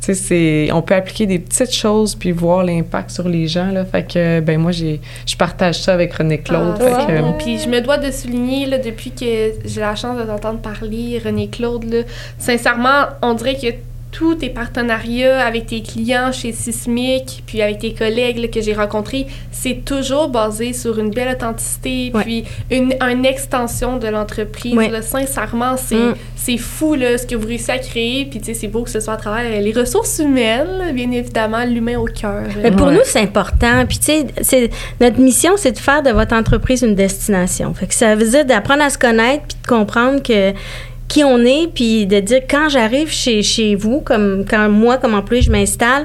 [0.00, 3.70] Tu sais, c'est, on peut appliquer des petites choses puis voir l'impact sur les gens,
[3.70, 3.84] là.
[3.84, 6.76] Fait que, ben, moi, j'ai, je partage ça avec René Claude.
[6.80, 7.34] Ah, fait c'est que, bon.
[7.34, 11.20] Puis je me dois de souligner, là, depuis que j'ai la chance de t'entendre parler,
[11.22, 11.98] René Claude, là,
[12.38, 13.74] sincèrement, on dirait que
[14.12, 18.74] tous tes partenariats avec tes clients chez Sismic, puis avec tes collègues là, que j'ai
[18.74, 22.22] rencontrés, c'est toujours basé sur une belle authenticité, Ouais.
[22.22, 24.74] puis une, une extension de l'entreprise.
[24.74, 24.88] Ouais.
[24.88, 25.02] là.
[25.02, 26.14] Sincèrement, c'est Mm.
[26.36, 28.90] c'est fou là, ce que vous réussissez à créer, puis tu sais, c'est beau que
[28.90, 32.44] ce soit à travers les ressources humaines, là, bien évidemment, l'humain au cœur.
[32.62, 32.94] Mais pour Ouais.
[32.94, 33.84] nous, c'est important.
[33.86, 34.70] Puis, tu sais, c'est-
[35.00, 37.72] notre mission, c'est de faire de votre entreprise une destination.
[37.74, 40.52] Fait que ça veut dire d'apprendre à se connaître puis de comprendre que
[41.10, 45.14] qui on est, puis de dire quand j'arrive chez, chez vous, comme quand moi, comme
[45.14, 46.04] employé, je m'installe,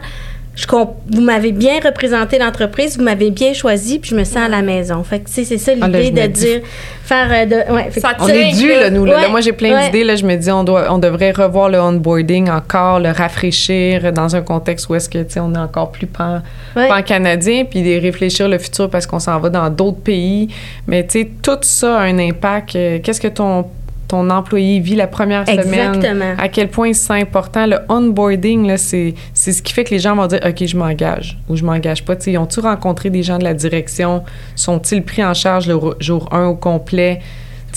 [0.55, 4.37] je comp- vous m'avez bien représenté l'entreprise, vous m'avez bien choisi, puis je me sens
[4.37, 5.03] à la maison.
[5.03, 6.61] Fait que, tu sais, c'est ça Ah, là, l'idée de dis- dire,
[7.03, 7.73] faire euh, de.
[7.73, 8.89] Ouais, fait On est dû, là.
[8.89, 9.03] nous.
[9.05, 9.85] Là, Ouais, Là, moi, j'ai plein ouais.
[9.87, 10.05] d'idées.
[10.05, 14.33] Là, je me dis, on, doit, on devrait revoir le onboarding encore, le rafraîchir dans
[14.35, 16.41] un contexte où est-ce que, tu sais, on est encore plus pan,
[16.75, 16.87] Ouais.
[16.87, 20.47] pan-canadien, puis de réfléchir le futur parce qu'on s'en va dans d'autres pays.
[20.87, 22.75] Mais, tu sais, tout ça a un impact.
[22.77, 23.65] Euh, Qu'est-ce que ton
[24.07, 25.93] ton employé vit la première Exactement.
[26.01, 27.65] semaine, à quel point c'est important.
[27.65, 30.77] Le onboarding, là, c'est, c'est ce qui fait que les gens vont dire OK, je
[30.77, 32.15] m'engage ou je m'engage pas.
[32.15, 34.23] Tu sais, ils ont-tu rencontré des gens de la direction?
[34.55, 37.19] Sont-ils pris en charge le jour 1 au complet?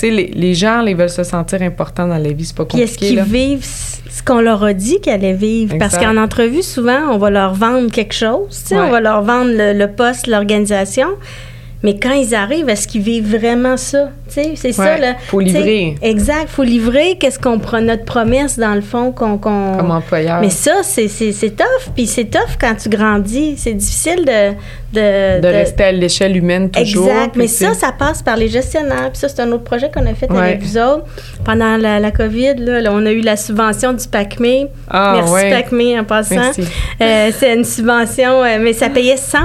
[0.01, 2.45] Les, les gens, ils veulent se sentir importants dans la vie.
[2.45, 3.07] C'est pas Puis est-ce compliqué.
[3.07, 3.23] qu'ils là.
[3.25, 3.65] vivent
[4.09, 5.75] ce qu'on leur a dit qu'ils allaient vivre?
[5.77, 8.63] Parce qu'en entrevue, souvent, on va leur vendre quelque chose.
[8.71, 8.77] Ouais.
[8.77, 11.07] On va leur vendre le, le poste, l'organisation.
[11.81, 14.09] Mais quand ils arrivent, est-ce qu'ils vivent vraiment ça?
[14.27, 15.15] C'est ça, là.
[15.27, 15.95] faut livrer.
[16.01, 16.47] Exact.
[16.49, 17.17] faut livrer.
[17.19, 19.37] Qu'est-ce qu'on prend, notre promesse, dans le fond, qu'on...
[19.37, 20.41] Comme employeur.
[20.41, 21.89] Mais ça, c'est c'est- c'est tough.
[21.95, 23.55] Puis c'est tough quand tu grandis.
[23.57, 24.53] C'est difficile de...
[24.91, 27.07] De, de rester à l'échelle humaine toujours.
[27.09, 27.35] Exact.
[27.35, 29.11] Mais ça, ça passe par les gestionnaires.
[29.11, 30.39] Puis ça, c'est un autre projet qu'on a fait Ouais.
[30.39, 31.05] avec vous autres.
[31.45, 34.67] Pendant la, la COVID, là, là, on a eu la subvention du PACME.
[34.89, 35.49] Ah, Merci ouais.
[35.51, 36.35] PACME en passant.
[36.35, 36.63] Merci.
[37.01, 39.37] Euh, c'est une subvention, euh, mais ça payait 100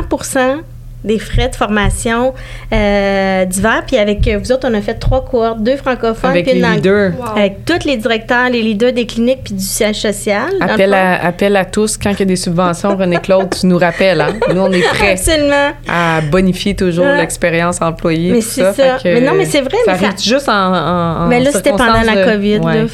[1.05, 2.33] des frais de formation
[2.73, 3.83] euh, d'hiver.
[3.87, 6.61] Puis avec euh, vous autres, on a fait trois cohortes, deux francophones, Avec puis les
[6.67, 7.13] une leaders.
[7.19, 7.37] Wow.
[7.39, 10.49] Avec tous les directeurs, les leaders des cliniques puis du siège social.
[10.61, 14.21] Appel à, appel à tous, quand il y a des subventions, René-Claude, tu nous rappelles.
[14.21, 14.35] Hein?
[14.53, 15.71] Nous, on est prêts Absolument.
[15.89, 17.19] à bonifier toujours Ouais.
[17.19, 18.33] l'expérience employée.
[18.33, 18.99] Mais c'est ça.
[19.03, 20.53] Que Mais non, mais c'est vrai, Ça mais ça- arrive juste en.
[20.75, 22.59] en- en Mais là, c'était pendant la COVID.
[22.61, 22.87] Ouais.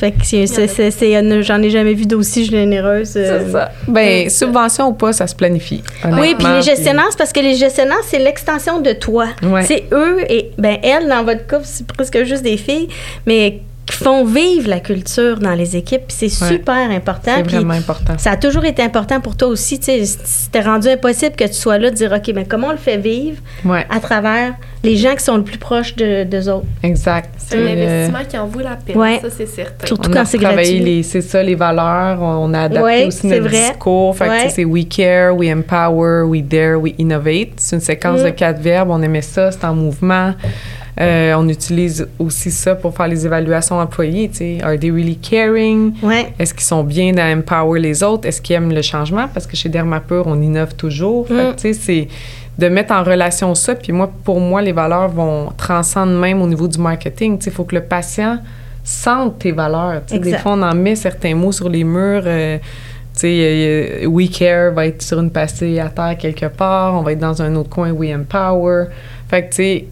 [1.43, 3.15] J'en ai jamais vu d'aussi généreuse.
[3.17, 3.71] euh, C'est ça.
[3.89, 5.83] Ben, subvention ou pas, ça se planifie.
[6.05, 9.29] Oui, puis les gestionnaires, c'est parce que les gestionnaires, c'est l'extension de toi.
[9.43, 9.65] Ouais.
[9.65, 12.89] C'est eux et ben elles, dans votre couple, c'est presque juste des filles,
[13.27, 13.61] mais
[13.91, 16.03] qui font vivre la culture dans les équipes.
[16.09, 16.51] Puis c'est Ouais.
[16.57, 17.33] super important.
[17.37, 18.15] C'est vraiment important.
[18.19, 19.79] ça a toujours été important pour toi aussi.
[19.79, 22.73] Tu sais, c'était rendu impossible que tu sois là de dire, OK, mais comment on
[22.73, 26.49] le fait vivre Ouais, à travers les gens qui sont le plus proches de, d'eux
[26.49, 26.67] autres?
[26.83, 27.31] exact.
[27.39, 29.19] C'est un euh, investissement qui en vaut la peine, Ouais.
[29.21, 29.87] ça c'est certain.
[29.87, 30.97] Surtout on quand a c'est travaillé gratuit.
[30.97, 32.21] les, c'est ça, les valeurs.
[32.23, 33.71] On a adapté Ouais, aussi notre vrai.
[33.71, 34.17] discours.
[34.17, 34.51] Fait que, tu sais, Ouais.
[34.51, 37.49] c'est we care, we empower, we dare, we innovate.
[37.57, 38.25] C'est une séquence Mm.
[38.25, 38.91] de quatre verbes.
[38.91, 40.33] On aimait ça, c'est en mouvement.
[41.01, 44.29] Euh, on utilise aussi ça pour faire les évaluations employées.
[44.29, 45.95] Tu sais, are they really caring?
[46.03, 46.33] Ouais.
[46.39, 48.29] Est-ce qu'ils sont bien à empower les autres?
[48.29, 49.27] Est-ce qu'ils aiment le changement?
[49.33, 51.27] Parce que chez Dermapur, on innove toujours.
[51.31, 51.55] Mm.
[51.57, 52.09] c'est
[52.59, 53.75] de mettre en relation ça.
[53.75, 57.39] Puis moi, pour moi, les valeurs vont transcendre même au niveau du marketing.
[57.45, 58.39] Il faut que le patient
[58.85, 60.03] sente tes valeurs.
[60.11, 62.25] Des fois, on en met certains mots sur les murs.
[62.27, 62.59] euh,
[63.13, 66.95] sais, euh, We Care va être sur une pastille à terre quelque part.
[66.95, 68.87] On va être dans un autre coin, We Empower.
[69.29, 69.85] Fait que, tu sais,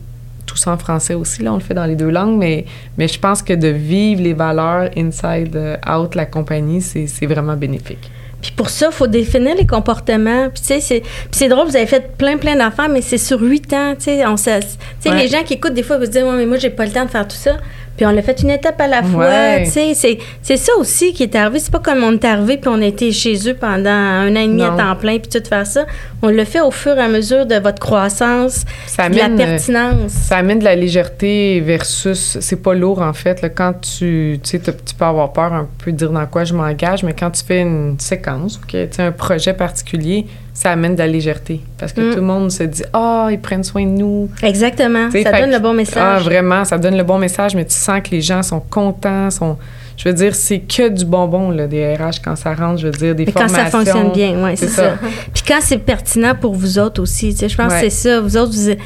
[0.48, 2.64] tout ça en français aussi, là, on le fait dans les deux langues, mais,
[2.96, 7.26] mais je pense que de vivre les valeurs inside, euh, out, la compagnie, c'est c'est
[7.26, 8.10] vraiment bénéfique.
[8.40, 10.48] Puis pour ça, il faut définir les comportements.
[10.48, 13.72] Puis tu sais, c'est, drôle, vous avez fait plein, plein d'affaires, mais c'est sur huit
[13.72, 13.94] ans.
[13.98, 14.60] Tu sais, on tu sais,
[15.06, 15.16] Ouais.
[15.22, 16.86] les gens qui écoutent, des fois, ils vont se dire, ouais, mais moi, j'ai pas
[16.86, 17.56] le temps de faire tout ça.
[17.98, 19.26] Puis on l'a fait une étape à la fois.
[19.26, 19.64] Ouais.
[19.64, 21.58] Tu sais, c'est, c'est ça aussi qui est arrivé.
[21.58, 24.40] C'est pas comme on est arrivé puis on a été chez eux pendant un an
[24.40, 24.76] et demi à Non.
[24.78, 25.84] temps plein puis tout faire ça.
[26.22, 29.36] On le fait au fur et à mesure de votre croissance, Ça de la euh,
[29.36, 30.12] pertinence.
[30.12, 32.38] Ça amène de la légèreté versus.
[32.40, 33.42] C'est pas lourd, en fait.
[33.42, 34.38] Là, quand tu.
[34.42, 37.02] Tu sais, t'as- tu peux avoir peur un peu de dire dans quoi je m'engage,
[37.02, 40.26] mais quand tu fais une séquence sais, un projet particulier,
[40.60, 41.60] ça amène de la légèreté.
[41.78, 42.10] Parce que Mm.
[42.10, 44.28] tout le monde se dit Ah, ils prennent soin de nous.
[44.42, 45.08] Exactement.
[45.12, 46.24] Ça donne que- le bon Ah, message.
[46.24, 49.56] vraiment, ça donne le bon message, mais tu sens que les gens sont contents, sont.
[49.96, 52.92] Je veux dire, c'est que du bonbon, là, des RH quand ça rentre, je veux
[52.92, 53.64] dire, des Mais quand formations.
[53.64, 54.82] ça fonctionne bien, oui, c'est ça.
[54.82, 54.98] ça.
[55.34, 57.80] Puis quand c'est pertinent pour vous autres aussi, tu sais, je pense Ouais.
[57.82, 58.20] que c'est ça.
[58.20, 58.78] Vous autres, vous, tu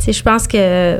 [0.00, 0.98] sais, je pense que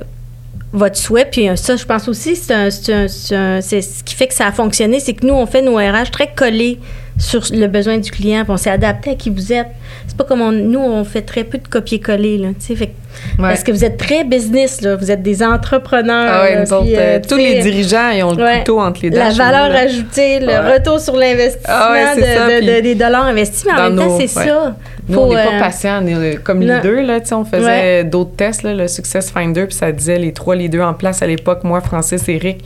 [0.73, 5.01] votre souhait, puis ça, je pense aussi, c'est ce qui fait que ça a fonctionné,
[5.01, 6.79] c'est que nous, on fait nos RH très collés
[7.21, 9.67] sur le besoin du client, puis on s'est adapté à qui vous êtes.
[10.09, 12.87] C'est pas comme on- nous, on fait très peu de copier-coller, là, tu sais, fait
[12.87, 13.49] que- Ouais.
[13.51, 16.31] parce que vous êtes très business, là, vous êtes des entrepreneurs.
[16.33, 18.59] Ah ouais, là, nous autres, puis, euh, euh, tous les dirigeants, ils ont le ouais,
[18.61, 19.19] couteau entre les dents.
[19.19, 19.81] La valeur là.
[19.81, 23.27] ajoutée, le retour sur l'investissement Ah ouais, c'est de- ça, de- puis de- des dollars
[23.27, 24.75] investis, mais en même temps, c'est ça.
[25.09, 26.03] Nous, Faut, on n'est pas euh, patients.
[26.07, 26.77] Euh, Comme non.
[26.77, 30.19] leader, là, tu sais, on faisait d'autres tests, là, le Success Finder, puis ça disait
[30.19, 32.65] les trois leaders en place à l'époque, moi, Francis, Eric,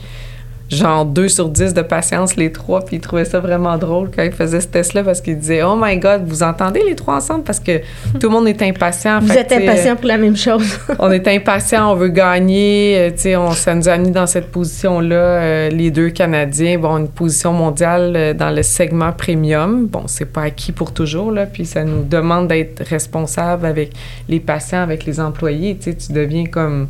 [0.69, 4.23] genre 2 sur 10 de patience, les trois, puis ils trouvaient ça vraiment drôle quand
[4.23, 7.43] ils faisaient ce test-là, parce qu'ils disaient «Oh my God, vous entendez les trois ensemble?»
[7.45, 7.79] Parce que
[8.19, 9.19] tout le monde est impatient.
[9.19, 10.79] Vous Fait êtes impatient pour la même chose.
[10.99, 12.97] on est impatient, on veut gagner.
[12.97, 16.79] euh, tu sais, on, ça nous a mis dans cette position-là, euh, les deux Canadiens.
[16.79, 19.85] Bon, une position mondiale euh, dans le segment premium.
[19.85, 21.45] Bon, c'est pas acquis pour toujours, là.
[21.45, 23.91] Puis ça nous demande d'être responsable avec
[24.27, 25.77] les patients, avec les employés.
[25.77, 26.87] Tu deviens comme.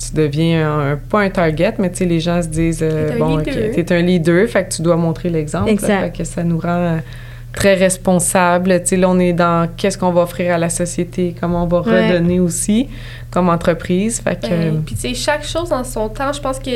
[0.00, 3.36] Tu deviens un, pas un target, mais tu sais, les gens se disent euh, bon,
[3.36, 3.54] leader.
[3.76, 5.76] ok, t'es un leader, fait que tu dois montrer l'exemple.
[5.76, 6.96] Fait que ça nous rend euh,
[7.52, 8.80] très responsables.
[8.80, 11.66] Tu sais, là, on est dans qu'est-ce qu'on va offrir à la société, comment on
[11.66, 12.08] va Ouais.
[12.12, 12.88] redonner aussi
[13.30, 14.20] comme entreprise.
[14.20, 16.70] Fait que, Ben, Puis tu sais, chaque chose dans son temps, je pense que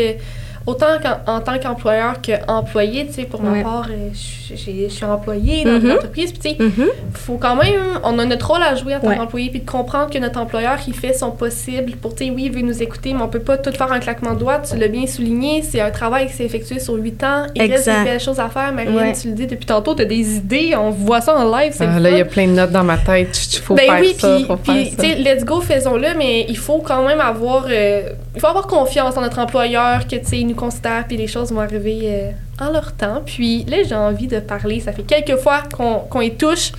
[0.66, 5.64] autant qu'en- en tant qu'employeur qu'employé, tu sais, pour ma part, euh, je suis employée
[5.64, 6.86] dans une entreprise, puis tu sais, Mhm.
[7.12, 9.16] faut quand même, on a notre rôle à jouer en tant Ouais.
[9.16, 12.44] qu'employé, puis de comprendre que notre employeur, il fait son possible pour, tu sais, oui,
[12.46, 14.58] il veut nous écouter, mais on peut pas tout faire en claquement de doigts.
[14.60, 17.44] Tu l'as bien souligné, c'est un travail qui s'est effectué sur huit ans.
[17.54, 17.98] Il reste Exact.
[18.04, 18.72] des belles choses à faire.
[18.72, 19.12] Marianne, Ouais.
[19.20, 21.86] tu le dis depuis tantôt, tu as des idées, on voit ça en live, c'est
[21.86, 23.38] Ah, là, il y a plein de notes dans ma tête.
[23.52, 26.56] Il faut Ben faire oui, ça, puis, puis, tu sais, let's go, faisons-le, mais il
[26.56, 28.02] faut quand même avoir, euh,
[28.34, 31.52] il faut avoir confiance en notre employeur, que, tu sais, nous considère, puis les choses
[31.52, 32.30] vont arriver euh,
[32.64, 33.22] en leur temps.
[33.24, 36.72] Puis là, j'ai envie de parler, ça fait quelques fois qu'on qu'on y touche,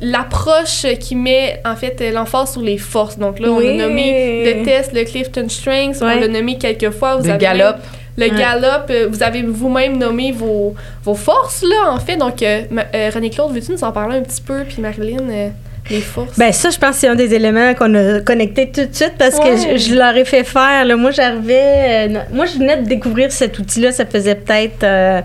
[0.00, 3.18] l'approche qui met, en fait, euh, l'emphase sur les forces.
[3.18, 3.68] Donc là, on Oui.
[3.68, 7.16] a nommé le test, le Clifton Strengths, on l'a nommé quelques fois.
[7.16, 7.64] Vous Le avez galop.
[7.64, 7.74] même-
[8.16, 8.38] le Ouais.
[8.38, 12.16] galop, euh, vous avez vous-même nommé vos, vos forces, là, en fait.
[12.16, 12.62] Donc, euh,
[12.94, 14.64] euh, René-Claude, veux-tu nous en parler un petit peu?
[14.68, 15.48] Puis Marilyn, euh,
[15.90, 16.38] les forces.
[16.38, 19.14] Ben ça, je pense que c'est un des éléments qu'on a connecté tout de suite
[19.18, 19.50] parce Ouais.
[19.50, 20.84] que je, je leur ai fait faire.
[20.84, 20.96] Là.
[20.96, 22.08] Moi, j'arrivais...
[22.08, 23.92] euh, moi, je venais de découvrir cet outil-là.
[23.92, 25.20] Ça faisait peut-être euh,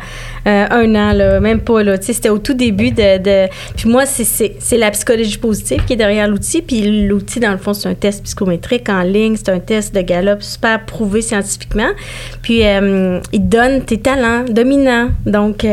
[0.47, 1.83] euh, un an, là, même pas.
[1.83, 1.95] Là.
[2.01, 3.17] C'était au tout début de...
[3.19, 3.47] de-
[3.77, 6.61] Puis moi, c'est- la psychologie positive qui est derrière l'outil.
[6.61, 9.35] Puis l'outil, dans le fond, c'est un test psychométrique en ligne.
[9.37, 11.89] C'est un test de Gallup super prouvé scientifiquement.
[12.41, 15.65] Puis il donne tes talents dominants, donc,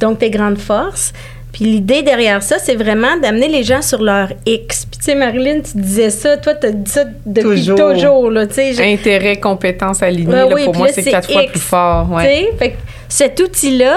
[0.00, 1.12] donc tes grandes forces.
[1.56, 4.84] Puis l'idée derrière ça, c'est vraiment d'amener les gens sur leur X.
[4.84, 7.78] Puis tu sais, Marilyn, tu disais ça, toi, tu as dit ça depuis Toujours.
[7.94, 8.44] toujours, là,
[8.78, 11.52] Intérêt, compétences alignées, Ouais, là, oui, pour moi, c'est quatre fois X.
[11.52, 12.08] plus fort.
[12.10, 12.22] Tu Ouais.
[12.50, 12.76] sais, fait que
[13.08, 13.96] cet outil-là,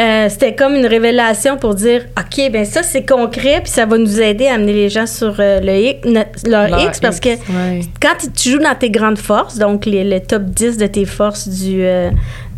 [0.00, 3.96] euh, c'était comme une révélation pour dire, OK, ben ça, c'est concret, puis ça va
[3.96, 7.18] nous aider à amener les gens sur euh, le X, notre- leur, Leur X, parce
[7.18, 7.80] que ouais.
[8.02, 11.06] quand tu- tu joues dans tes grandes forces, donc les, le top 10 de tes
[11.06, 12.10] forces du, euh,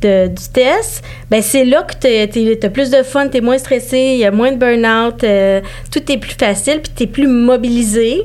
[0.07, 3.59] de- du test, ben c'est là que tu as plus de fun, tu es moins
[3.59, 5.61] stressé, il y a moins de burn-out, euh,
[5.93, 8.23] tout est plus facile, puis tu es plus mobilisé.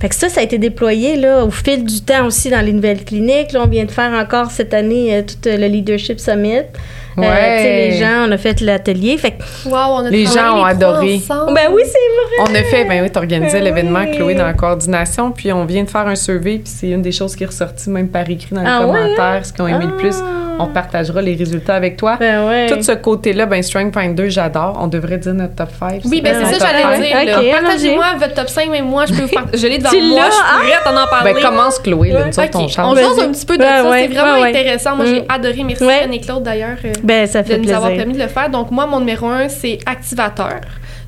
[0.00, 2.72] Fait que ça, ça a été déployé là, au fil du temps aussi dans les
[2.72, 3.52] nouvelles cliniques.
[3.52, 6.58] Là, on vient de faire encore cette année euh, tout euh, le Leadership Summit.
[6.58, 7.88] Euh, Ouais.
[7.88, 9.16] les gens, on a fait l'atelier.
[9.16, 11.14] Fait que, Wow, on a Les gens ont les adoré.
[11.14, 11.54] ensemble.
[11.54, 12.50] ben oui, c'est vrai.
[12.50, 14.14] On a fait, ben oui, t'organisais Ben l'événement, oui.
[14.18, 17.12] Chloé, dans la coordination, puis on vient de faire un survey, puis c'est une des
[17.12, 19.68] choses qui est ressortie même par écrit dans les Ah ouais, commentaires, ce qu'ils ont
[19.68, 20.14] aimé le plus.
[20.58, 22.16] On partagera les résultats avec toi.
[22.18, 22.66] Ben ouais.
[22.68, 24.78] Tout ce côté-là, ben Strength Finder, j'adore.
[24.80, 26.02] On devrait dire notre top 5.
[26.06, 27.24] Oui, ben c'est ça, j'allais dire.
[27.26, 27.40] là.
[27.40, 29.58] Ok, Partagez-moi votre top 5, mais moi, je peux vous partager.
[29.62, 30.30] Je l'ai devant Tu moi, l'as?
[30.30, 31.34] je suis prête à en parler.
[31.34, 32.26] Ben commence, Chloé, là, Ouais.
[32.26, 34.48] nous autres, on jase un petit peu de Ouais, ça, ouais, c'est vraiment ouais, ouais.
[34.50, 34.96] intéressant.
[34.96, 35.24] Moi, j'ai Mm.
[35.28, 35.64] adoré.
[35.64, 36.00] Merci Ouais.
[36.04, 38.48] Anne-Claude, d'ailleurs, euh, Ben, ça de nous avoir permis de le faire.
[38.50, 40.60] Donc, moi, mon numéro 1, c'est activateur.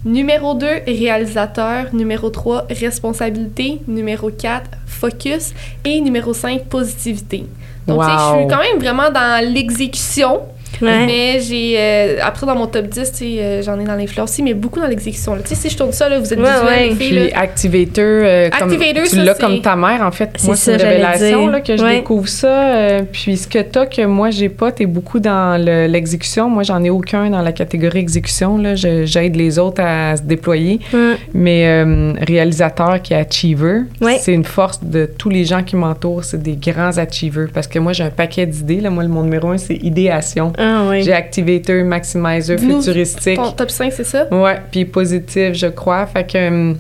[0.05, 1.87] Numéro 2, réalisateur.
[1.93, 3.81] Numéro 3, responsabilité.
[3.89, 5.53] Numéro 4, focus.
[5.85, 7.45] Et numéro 5, positivité.
[7.89, 10.41] Donc, je suis quand même vraiment dans l'exécution.
[10.83, 11.07] Ouais.
[11.07, 11.75] Mais j'ai.
[11.79, 14.55] euh, après, dans mon top 10, tu sais, euh, j'en ai dans l'influence aussi, mais
[14.55, 15.37] beaucoup dans l'exécution.
[15.37, 16.89] Tu sais, si je tourne ça, là, vous êtes Ouais, visuels, ouais.
[16.91, 17.41] les filles, Puis là.
[17.41, 20.31] Activator, euh, comme, Activator, tu l'as c'est- comme ta mère, en fait.
[20.37, 21.51] C'est Moi, c'est une ça, j'allais révélation dire.
[21.51, 21.97] là, que je Ouais.
[21.97, 22.49] découvre ça.
[22.69, 26.49] euh, puis ce que t'as que moi, j'ai pas, t'es beaucoup dans le- l'exécution.
[26.49, 28.59] Moi, j'en ai aucun dans la catégorie exécution.
[28.59, 28.75] Là.
[28.75, 30.81] Je- J'aide les autres à se déployer.
[30.93, 30.99] Mm.
[31.35, 34.19] Mais euh, réalisateur qui est achiever, Ouais.
[34.21, 36.25] c'est une force de tous les gens qui m'entourent.
[36.25, 37.49] C'est des grands achievers.
[37.53, 38.81] Parce que moi, j'ai un paquet d'idées.
[38.81, 38.91] Là.
[38.91, 40.53] Moi, le- mon numéro un, c'est idéation.
[40.71, 41.03] Ah oui.
[41.03, 43.37] J'ai activator, maximizer, Nous, futuristique.
[43.37, 44.27] Ton top 5, c'est ça?
[44.33, 46.07] Ouais, puis positif, je crois.
[46.07, 46.75] Fait que euh,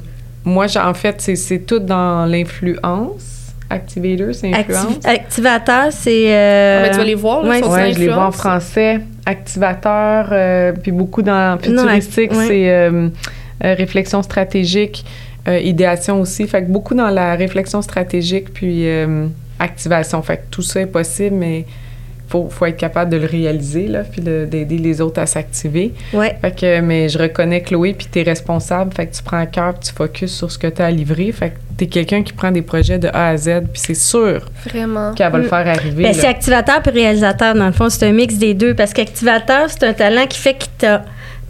[0.44, 3.34] moi, en fait, c'est- tout dans l'influence.
[3.70, 4.84] Activator, c'est influence.
[5.04, 6.32] Activ- activateur, c'est.
[6.32, 9.00] euh, Ah, ben, tu vas les voir, là, ouais, Ouais, je les vois en français.
[9.26, 12.46] Activateur, euh, puis beaucoup dans futuristique, ouais.
[12.46, 13.08] c'est euh,
[13.64, 15.04] euh, réflexion stratégique,
[15.48, 16.46] euh, idéation aussi.
[16.46, 19.26] Fait que beaucoup dans la réflexion stratégique, puis euh,
[19.58, 20.22] activation.
[20.22, 21.66] Fait que tout ça est possible, mais
[22.28, 25.92] faut, faut être capable de le réaliser, là, puis de- d'aider les autres à s'activer.
[26.12, 26.36] Ouais.
[26.40, 28.92] Fait que, mais je reconnais Chloé, puis t'es responsable.
[28.94, 30.90] Fait que tu prends à cœur, puis tu focuses sur ce que tu as à
[30.90, 31.32] livrer.
[31.32, 34.46] Fait que t'es quelqu'un qui prend des projets de A à Z, puis c'est sûr
[34.68, 35.14] Vraiment.
[35.14, 35.48] qu'elle va le Mm.
[35.48, 36.02] faire arriver.
[36.02, 38.74] Ben, c'est activateur puis réalisateur, dans le fond, c'est un mix des deux.
[38.74, 40.86] Parce qu'activateur, c'est un talent qui fait que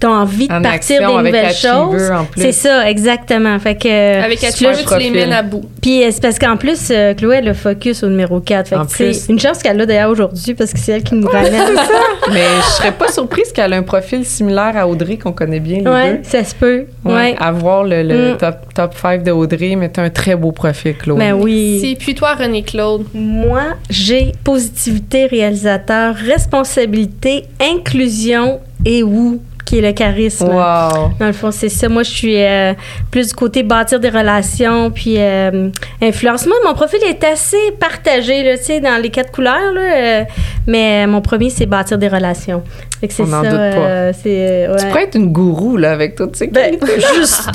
[0.00, 2.10] t'as as envie de en partir action des avec nouvelles choses.
[2.10, 2.40] en plus.
[2.42, 3.58] C'est ça, exactement.
[3.58, 5.12] Fait que, Avec Super Achiever, tu les profil.
[5.12, 5.62] mènes à bout.
[5.82, 8.68] Puis euh, c'est parce qu'en plus, euh, Chloé, elle a focus au numéro 4.
[8.68, 9.26] Fait En que plus.
[9.28, 11.52] une chance qu'elle a d'ailleurs aujourd'hui parce que c'est elle qui nous ramène.
[12.32, 15.78] Mais je serais pas surprise qu'elle ait un profil similaire à Audrey, qu'on connaît bien
[15.78, 16.18] les ouais, deux.
[16.24, 16.86] ça se peut.
[17.04, 17.36] Ouais, Ouais.
[17.40, 18.36] Avoir le, le Mm.
[18.36, 21.18] top, top 5 de Audrey, mais t'as un très beau profil, Chloé.
[21.18, 21.78] Ben oui.
[21.80, 23.06] Si, puis toi, René-Claude.
[23.14, 30.46] Moi, j'ai positivité réalisateur, responsabilité, inclusion et où qui est le charisme.
[30.48, 31.10] Wow.
[31.20, 31.90] Dans le fond, c'est ça.
[31.90, 32.72] Moi, je suis euh,
[33.10, 35.68] plus du côté bâtir des relations, puis euh,
[36.00, 36.46] influence.
[36.46, 40.24] Moi, mon profil est assez partagé, là, tu sais, dans les quatre couleurs, là, euh,
[40.66, 42.62] mais mon premier, c'est bâtir des relations.
[43.00, 43.50] Fait que c'est On n'en ça.
[43.50, 43.64] doute pas.
[43.64, 44.88] euh, c'est, euh, Tu ouais.
[44.90, 46.76] pourrais être une gourou, là, avec toutes ces Ben,
[47.16, 47.52] justement!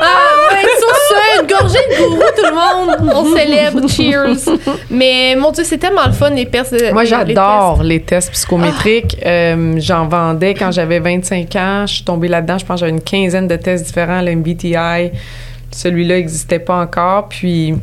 [0.00, 3.14] Ah, ben, sur ce, une gorgée de gourou, tout le monde.
[3.14, 3.88] On célèbre.
[3.88, 4.58] Cheers.
[4.90, 6.74] Mais mon Dieu, c'est tellement le fun, les pertes.
[6.92, 9.16] Moi, j'adore les, tests psychométriques.
[9.24, 11.86] Euh, j'en vendais quand j'avais 25 ans.
[11.86, 12.58] Je suis tombée là-dedans.
[12.58, 15.10] Je pense que j'avais une quinzaine de tests différents, l'MBTI.
[15.70, 17.28] Celui-là n'existait pas encore.
[17.28, 17.74] Puis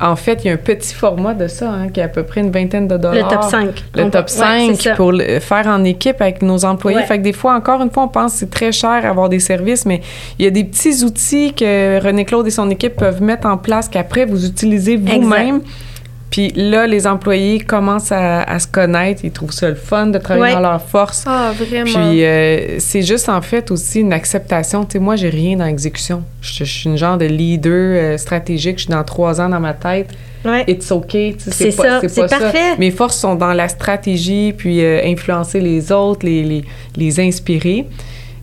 [0.00, 2.24] en fait, il y a un petit format de ça, hein, qui est à peu
[2.24, 3.28] près une vingtaine de dollars.
[3.28, 3.84] Le top 5.
[3.94, 7.02] Le top 5 pour le faire en équipe avec nos employés.
[7.02, 9.40] Fait que des fois, encore une fois, on pense que c'est très cher avoir des
[9.40, 10.00] services, mais
[10.38, 13.56] il y a des petits outils que René Claude et son équipe peuvent mettre en
[13.56, 15.60] place qu'après, vous utilisez vous-même.
[16.34, 20.54] Puis là, les employés commencent à, se connaître, ils trouvent ça le fun de travailler
[20.54, 21.22] dans leur force.
[21.28, 21.84] Ah, vraiment.
[21.84, 24.84] Puis euh, c'est juste en fait aussi une acceptation.
[24.84, 26.24] Tu sais, moi, j'ai rien dans l'exécution.
[26.40, 28.78] Je, suis une genre de leader euh, stratégique.
[28.78, 30.08] Je suis dans trois ans dans ma tête.
[30.44, 30.64] Ouais.
[30.66, 31.36] It's okay.
[31.38, 32.78] C'est ça, c'est parfait.
[32.80, 36.64] Mes forces sont dans la stratégie, puis euh, influencer les autres, les, les,
[36.96, 37.86] les inspirer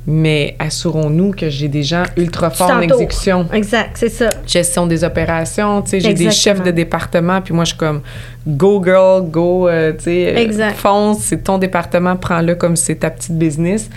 [0.07, 3.47] mais assurons-nous que j'ai des gens ultra forts en exécution.
[3.53, 4.29] Exact, c'est ça.
[4.47, 8.01] Gestion des opérations, tu sais, j'ai des chefs de département, puis moi, je suis comme
[8.47, 13.37] go girl, go, euh, tu sais, fonce, c'est ton département, prends-le comme c'est ta petite
[13.37, 13.89] business.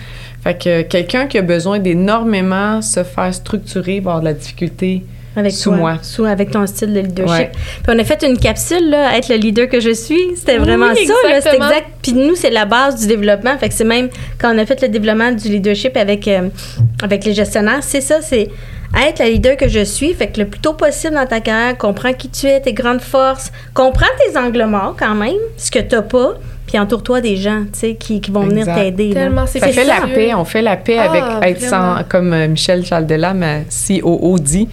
[0.43, 5.03] Fait que quelqu'un qui a besoin d'énormément se faire structurer va avoir de la difficulté
[5.35, 5.99] avec sous moi.
[6.01, 7.51] Sous, avec ton style de leadership.
[7.51, 10.35] Puis on a fait une capsule, là, être le leader que je suis.
[10.35, 11.13] C'était vraiment ça.
[11.41, 11.87] C'était exact.
[12.01, 13.57] Puis nous, c'est la base du développement.
[13.57, 14.09] Fait que c'est même
[14.39, 16.49] quand on a fait le développement du leadership avec, euh,
[17.03, 18.49] avec les gestionnaires, c'est ça, c'est
[18.95, 20.13] être la leader que je suis.
[20.13, 23.01] Fait que le plus tôt possible dans ta carrière, comprends qui tu es, tes grandes
[23.01, 27.63] forces, comprends tes angles morts quand même, ce que t'as pas puis entoure-toi des gens,
[27.71, 29.11] tu sais, qui, qui, vont venir t'aider.
[29.11, 30.33] Tellement, c'est fait la paix.
[30.33, 34.67] On fait la paix avec ah, être sans, comme euh, Michel Chaldela, ma COO, dit,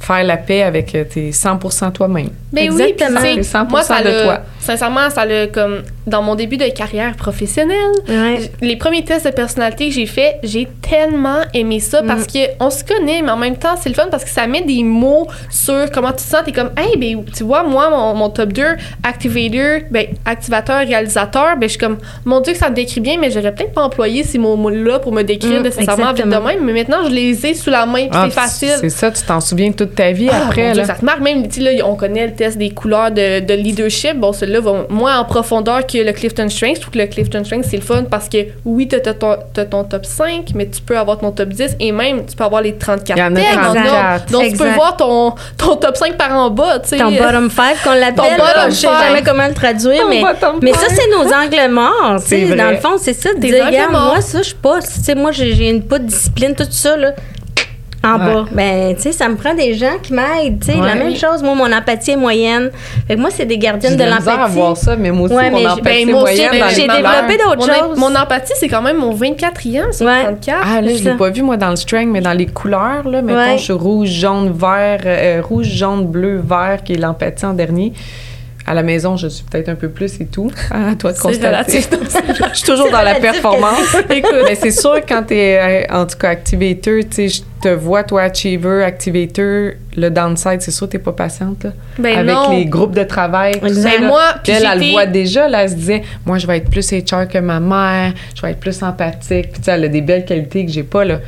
[0.00, 2.30] faire la paix avec euh, tes 100% toi-même.
[2.52, 3.20] Mais Exactement.
[3.22, 4.40] oui, 100 moi, ça de toi.
[4.58, 7.92] Sincèrement, ça le comme dans mon début de carrière professionnelle,
[8.60, 12.26] les premiers tests de personnalité que j'ai fait, j'ai tellement aimé ça parce mm.
[12.26, 14.62] que on se connaît, mais en même temps, c'est le fun parce que ça met
[14.62, 16.40] des mots sur comment tu te sens.
[16.44, 18.62] T'es comme, hey, ben, tu vois, moi, mon, top 2,
[19.02, 23.16] activator, ben, activateur, réalisateur, ben, je suis comme, mon Dieu, que ça me décrit bien,
[23.20, 26.64] mais j'aurais peut-être pas employé ces mots-là pour me décrire mm, nécessairement vite de même.
[26.64, 28.76] Mais maintenant, je les ai sous la main, ah, c'est facile.
[28.80, 30.74] C'est ça, tu t'en souviens toute ta vie ah, après.
[30.84, 34.16] ça te marque même, tu là, on connaît le test des couleurs de, de leadership.
[34.16, 36.76] Bon, celui-là va moins en profondeur que le Clifton Strength.
[36.76, 39.84] Je trouve que le Clifton Strength, c'est le fun parce que oui, tu as, ton
[39.84, 42.76] top 5, mais tu peux avoir ton top 10 et même tu peux avoir les
[42.76, 44.32] 34 Il y en a 34.
[44.32, 46.78] Donc, tu peux voir ton, ton top 5 par en bas.
[46.80, 46.98] T'sais.
[46.98, 48.14] Ton bottom 5 qu'on l'appelle.
[48.16, 50.22] Ton bottom Je sais jamais comment le traduire, mais,
[50.62, 52.20] mais ça, c'est nos angles morts.
[52.56, 53.32] Dans le fond, c'est ça.
[53.34, 54.78] De dire, moi, ça, je suis pas.
[55.16, 56.96] Moi, j'ai une pas de discipline, tout ça.
[56.96, 57.12] Là
[58.02, 58.44] en bas.
[58.52, 60.60] Ben, tu sais, ça me prend des gens qui m'aident.
[60.60, 61.42] Tu sais, la même chose.
[61.42, 62.70] Moi, mon empathie est moyenne.
[63.06, 64.30] Fait que moi, c'est des gardiennes de l'empathie.
[64.30, 66.64] à voir ça, mais moi aussi, mon empathie ben, est moyenne.
[66.70, 67.98] J'ai développé d'autres choses.
[67.98, 70.58] Mon empathie, c'est quand même mon 24e sur 34.
[70.62, 73.22] Ah, là, je l'ai pas vu, moi, dans le strength, mais dans les couleurs, là.
[73.22, 77.54] Mettons, je suis rouge, jaune, vert, euh, rouge, jaune, bleu, vert, qui est l'empathie en
[77.54, 77.92] dernier.
[78.70, 80.48] À la maison, je suis peut-être un peu plus et tout.
[80.70, 81.80] À toi de constater.
[82.52, 83.96] je suis toujours dans la performance.
[84.08, 87.68] Mais c'est sûr, quand tu es, euh, en tout cas, activator, tu sais, je te
[87.70, 91.70] vois, toi, achiever, activator, le downside, c'est sûr, tu n'es pas patiente, là.
[91.98, 93.54] Ben Avec les groupes de travail.
[93.60, 96.58] Ben moi, puis elle, elle le voit déjà, là, elle se disait, moi, je vais
[96.58, 99.50] être plus HR que ma mère, je vais être plus empathique.
[99.50, 101.18] Puis, tu sais, elle a des belles qualités que j'ai pas, là.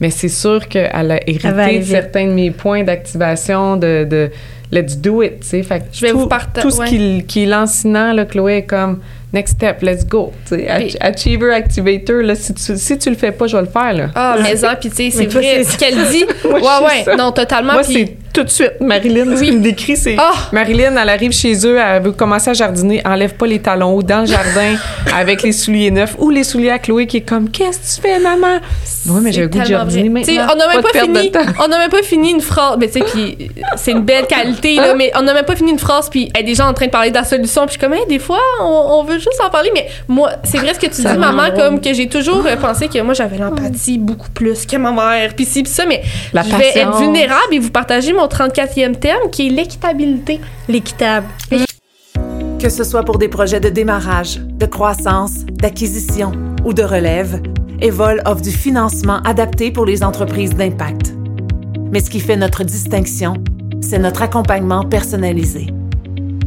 [0.00, 4.30] Mais c'est sûr qu'elle a hérité de certains de mes points d'activation, de
[4.72, 5.62] let's do it, tu sais.
[5.62, 6.66] Fait je vais tout, vous partager.
[6.66, 9.00] Tout ce qui, qui est lancinant, là, Chloé, est comme
[9.32, 10.32] next step, let's go.
[11.00, 13.92] achiever, activator, là, si tu, si tu le fais pas, je vais le faire.
[13.92, 14.10] Là.
[14.14, 15.64] Ah, mais ça, puis tu sais, c'est vrai.
[15.64, 17.74] Ce qu'elle dit, ouais, ouais, non, totalement.
[17.74, 18.74] Moi, c'est tout de suite.
[18.80, 19.36] Marilyn, oui.
[19.36, 20.36] ce qui me décrit, c'est oh.
[20.52, 24.02] Marilyn, elle arrive chez eux, elle veut commencer à jardiner, enlève pas les talons hauts
[24.02, 24.76] dans le jardin
[25.16, 28.08] avec les souliers neufs ou les souliers à Chloé qui est comme Qu'est-ce que tu
[28.08, 28.60] fais, maman?
[29.06, 30.46] Oui, mais j'ai le goût de jardiner maintenant.
[30.52, 31.32] On n'a même pas, fini.
[31.64, 32.76] On n'a même pas fini une phrase.
[32.78, 35.70] Mais tu sais, puis c'est une belle qualité, là, mais on n'a même pas fini
[35.70, 37.78] une phrase, puis a des gens en train de parler de la solution, puis je
[37.78, 40.78] suis comme, hey, des fois, on, veut juste en parler, mais moi, c'est vrai ce
[40.78, 44.66] que tu dis, maman, comme que j'ai toujours pensé que moi, j'avais l'empathie beaucoup plus
[44.66, 46.02] que ma mère, puis si, puis ça, mais
[46.34, 50.40] je vais être vulnérable et vous partager mon 34e terme qui est l'équitabilité.
[50.68, 51.26] L'équitable.
[52.58, 56.32] Que ce soit pour des projets de démarrage, de croissance, d'acquisition
[56.66, 57.40] ou de relève,
[57.80, 61.14] Evol offre du financement adapté pour les entreprises d'impact.
[61.90, 63.34] Mais ce qui fait notre distinction,
[63.80, 65.68] c'est notre accompagnement personnalisé.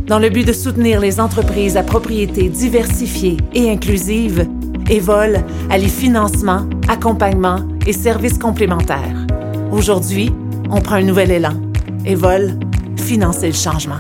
[0.06, 4.48] Dans le but de soutenir les entreprises à propriété diversifiée et inclusive,
[4.92, 9.26] Evol allie financement, accompagnement et services complémentaires.
[9.72, 10.32] Aujourd'hui,
[10.74, 11.54] on prend un nouvel élan.
[12.06, 12.60] Evol,
[12.98, 14.00] financer le changement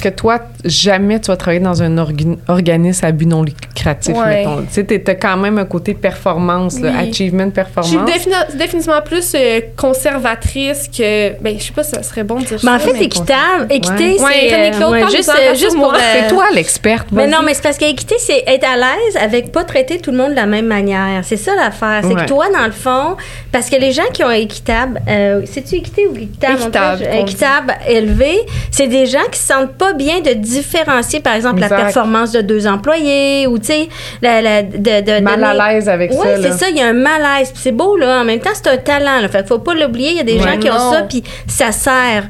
[0.00, 4.16] Parce que toi, jamais tu vas travailler dans un orga- organisme à but non lucratif,
[4.16, 4.38] Ouais.
[4.46, 4.62] mettons.
[4.62, 7.10] Tu sais, t'as quand même un côté performance, là, Oui.
[7.10, 8.10] achievement, Je suis performance.
[8.10, 11.38] défini- définitivement plus euh, conservatrice que.
[11.42, 13.04] Ben, je sais pas si ça serait bon de dire Mais en ça, fait, mais-
[13.04, 14.24] équitable, équité, c'est...
[14.24, 15.94] Ouais, Claude, ouais, juste, euh, juste pour...
[15.94, 17.08] C'est euh, toi l'experte.
[17.12, 17.30] Mais vas-y.
[17.32, 20.30] non, mais c'est parce qu'équité, c'est être à l'aise avec pas traiter tout le monde
[20.30, 21.22] de la même manière.
[21.24, 22.00] C'est ça l'affaire.
[22.04, 22.22] C'est Ouais.
[22.22, 23.16] que toi, dans le fond,
[23.52, 26.54] parce que les gens qui ont équitable, euh, c'est-tu équité ou équitable?
[26.62, 28.38] Équitable, En équitable élevé,
[28.70, 31.76] c'est des gens qui se sentent pas bien de différencier, par exemple, Exact.
[31.76, 33.88] la performance de deux employés ou, tu sais,
[34.22, 36.36] la, la- de, de Mal à l'aise avec oui, ça.
[36.36, 36.52] là.
[36.52, 37.50] c'est ça, il y a un malaise.
[37.50, 38.20] Puis c'est beau, là.
[38.20, 39.20] En même temps, c'est un talent.
[39.20, 39.28] Là.
[39.28, 40.10] Fait qu'il faut pas l'oublier.
[40.10, 40.42] Il y a des Ouais.
[40.52, 42.24] gens qui ont ça, puis ça sert.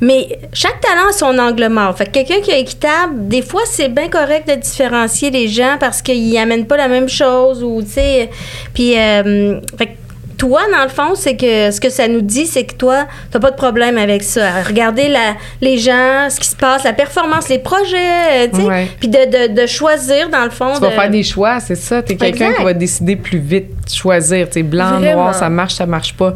[0.00, 1.96] Mais chaque talent a son angle mort.
[1.96, 5.76] Fait que quelqu'un qui est équitable, des fois, c'est bien correct de différencier les gens
[5.80, 8.30] parce qu'ils amènent pas la même chose ou, tu sais.
[8.74, 9.92] Puis, euh, fait que
[10.36, 13.38] toi, dans le fond, c'est que ce que ça nous dit, c'est que toi, t'as
[13.40, 14.62] pas de problème avec ça.
[14.66, 18.66] Regardez la, les gens, ce qui se passe, la performance, les projets, euh, tu sais.
[18.66, 18.86] Ouais.
[19.00, 20.72] Puis de, de, de choisir, dans le fond.
[20.74, 22.02] Tu vas de- faire des choix, c'est ça.
[22.02, 22.58] T'es quelqu'un Exact.
[22.58, 24.48] qui va décider plus vite, choisir.
[24.50, 25.22] Tu blanc, Vraiment.
[25.24, 26.34] noir, ça marche, ça marche pas.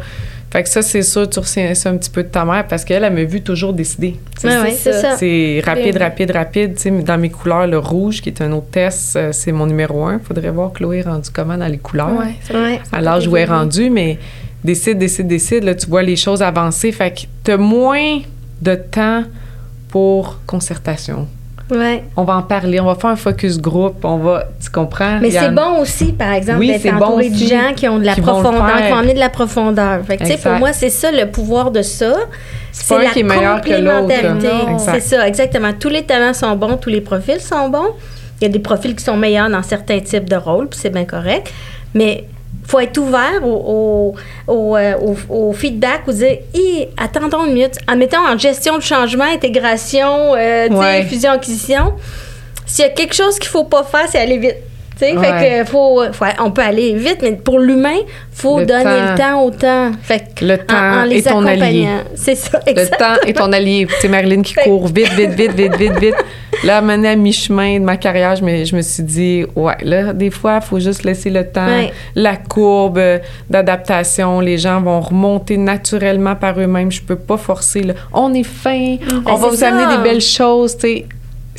[0.53, 2.85] Fait que ça, c'est sûr, tu retiens ça un petit peu de ta mère parce
[2.85, 4.17] qu'elle, elle m'a vu toujours décider.
[4.37, 4.49] C'est
[4.93, 5.17] ça.
[5.17, 7.05] C'est rapide, rapide, rapide.
[7.05, 10.19] Dans mes couleurs, le rouge, qui est un autre test, euh, c'est mon numéro un.
[10.19, 12.19] Faudrait voir Chloé est rendue comment dans les couleurs.
[12.19, 12.81] Ouais, ça- Ouais.
[12.91, 14.19] À l'âge où elle est rendue, mais
[14.65, 15.63] décide, décide, décide.
[15.63, 16.91] Là, tu vois les choses avancer.
[16.91, 18.19] Fait que t'as moins
[18.61, 19.23] de temps
[19.89, 21.29] pour concertation.
[21.71, 22.05] Ouais.
[22.17, 25.19] On va en parler, on va faire un focus groupe, on va, tu comprends?
[25.21, 28.15] Mais c'est bon aussi, par exemple, Oui, d'être bon de gens qui ont de la
[28.15, 30.05] qui profondeur, qui vont amener de la profondeur.
[30.05, 32.15] Fait que, tu sais, pour moi, c'est ça le pouvoir de ça.
[32.73, 34.49] C'est la qui est meilleur complémentarité.
[34.79, 35.73] C'est ça, exactement.
[35.79, 37.95] Tous les talents sont bons, tous les profils sont bons.
[38.41, 40.91] Il y a des profils qui sont meilleurs dans certains types de rôles, puis c'est
[40.91, 41.53] bien correct.
[41.95, 42.25] Mais
[42.71, 44.15] faut être ouvert au,
[44.49, 44.95] au, au, euh,
[45.29, 47.77] au- au feedback ou dire Hi, attendons une minute.
[47.89, 51.03] En mettant en gestion de changement, intégration, euh, Ouais.
[51.05, 51.95] fusion-acquisition,
[52.67, 54.57] s'il y a quelque chose qu'il faut pas faire, c'est aller vite.
[55.01, 55.25] Tu sais, Ouais.
[55.27, 57.97] fait que faut, faut- on peut aller vite, mais pour l'humain,
[58.33, 58.91] faut Le donner temps.
[59.13, 59.93] le temps au temps.
[60.03, 61.89] Fait que Le temps en, les est ton allié.
[62.15, 63.87] C'est ça, Le temps est ton allié.
[64.01, 66.15] Sais, Marilyn qui court vite, vite, vite, vite, vite, vite.
[66.65, 69.73] Là, à mener à mi-chemin de ma carrière, je me, je me suis dit, ouais,
[69.83, 71.91] là, des fois, il faut juste laisser le temps, Ouais.
[72.15, 73.01] la courbe
[73.49, 74.41] d'adaptation.
[74.41, 76.91] Les gens vont remonter naturellement par eux-mêmes.
[76.93, 77.83] Je peux pas forcer.
[77.83, 77.95] là.
[78.13, 79.69] On est fin, on Ben, va c'est vous ça.
[79.69, 81.07] amener des belles choses, tu sais.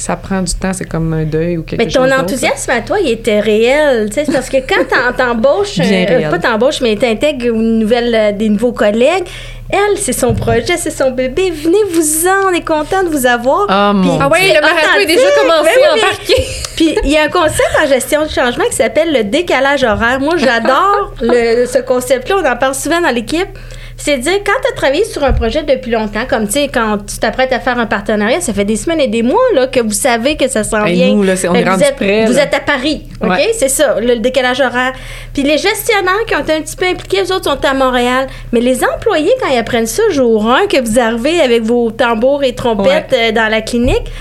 [0.01, 2.21] Ça prend du temps, c'est comme un deuil ou quelque Mais chose ton d'autre.
[2.23, 4.09] enthousiasme à toi, il était réel.
[4.09, 4.83] Tu sais, c'est parce que quand
[5.15, 9.25] t'embauches, euh, pas t'embauches, mais t'intègres une nouvelle, euh, des nouveaux collègues,
[9.69, 11.51] elle, c'est son projet, c'est son bébé.
[11.51, 13.67] Venez-vous-en, on est content de vous avoir.
[13.69, 16.45] Ah, mon Ah C'est le marathon est déjà commencé Ben oui, à mais- embarquer.
[16.75, 20.19] Puis il y a un concept en gestion du changement qui s'appelle le décalage horaire.
[20.19, 22.37] Moi, j'adore ce concept-là.
[22.43, 23.47] On en parle souvent dans l'équipe.
[24.03, 26.97] C'est dire, quand tu as travaillé sur un projet depuis longtemps, comme tu sais, quand
[27.05, 29.79] tu t'apprêtes à faire un partenariat, ça fait des semaines et des mois là, que
[29.79, 31.09] vous savez que ça s'en vient.
[31.13, 32.43] nous, là, on est rendu vous êtes, près, Vous là.
[32.43, 33.29] êtes à Paris, OK?
[33.29, 33.51] Ouais.
[33.53, 34.93] C'est ça, le, le décalage horaire.
[35.35, 38.25] Puis les gestionnaires qui ont été un petit peu impliqués, eux autres sont à Montréal.
[38.51, 42.43] Mais les employés, quand ils apprennent ça jour 1, que vous arrivez avec vos tambours
[42.43, 44.11] et trompettes euh, dans la clinique,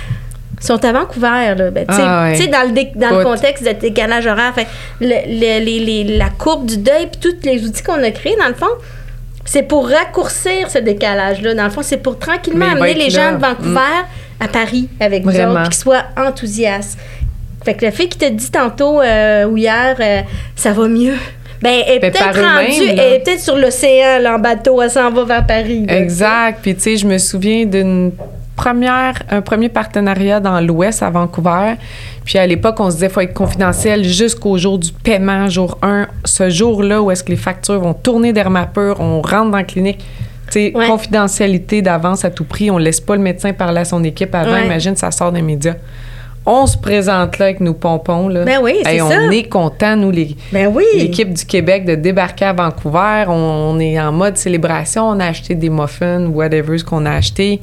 [0.61, 1.55] sont à Vancouver.
[1.57, 1.71] Là.
[1.71, 2.37] Ben, tu sais- Ah ouais.
[2.37, 4.67] tu sais, dans le, dans contexte de décalage horaire, fait,
[5.01, 8.37] le- le- les- les- la courbe du deuil, puis tous les outils qu'on a créés,
[8.39, 8.67] dans le fond,
[9.45, 11.55] c'est pour raccourcir ce décalage-là.
[11.55, 14.05] Dans le fond, c'est pour tranquillement Mais amener les gens de Vancouver
[14.39, 15.53] à Paris avec vous Vraiment.
[15.53, 16.99] autres, qu'ils soient enthousiastes.
[17.65, 20.21] Fait que la fille qui te dit tantôt euh, ou hier, euh,
[20.57, 21.15] ça va mieux.
[21.61, 24.91] Ben, elle est Ben, peut-être rendue, elle est peut-être sur l'océan, là, en bateau, elle
[24.91, 25.85] s'en va vers Paris.
[25.87, 26.61] là, Exact.
[26.63, 28.13] Puis, tu sais, je me souviens d'une
[28.65, 31.75] première, un premier partenariat dans l'Ouest à Vancouver.
[32.25, 35.79] Puis, à l'époque, on se disait qu'il faut être confidentiel jusqu'au jour du paiement, jour
[35.83, 36.07] 1.
[36.25, 39.99] Ce jour-là où est-ce que les factures vont tourner d'Hermapur, on rentre dans la clinique.
[40.47, 40.87] Tu sais, Ouais.
[40.89, 42.71] confidentialité d'avance à tout prix.
[42.71, 44.53] On laisse pas le médecin parler à son équipe avant.
[44.53, 44.67] Ouais.
[44.67, 45.75] Imagine, ça sort des médias.
[46.45, 48.29] On se présente là avec nos pompons.
[48.29, 48.45] Là.
[48.45, 49.23] Ben oui, c'est Hey, on ça.
[49.33, 50.85] est content, nous, les, Ben oui.
[50.97, 53.25] l'équipe du Québec de débarquer à Vancouver.
[53.29, 53.33] On,
[53.75, 55.05] on est en mode célébration.
[55.09, 57.61] On a acheté des muffins, whatever ce qu'on a acheté.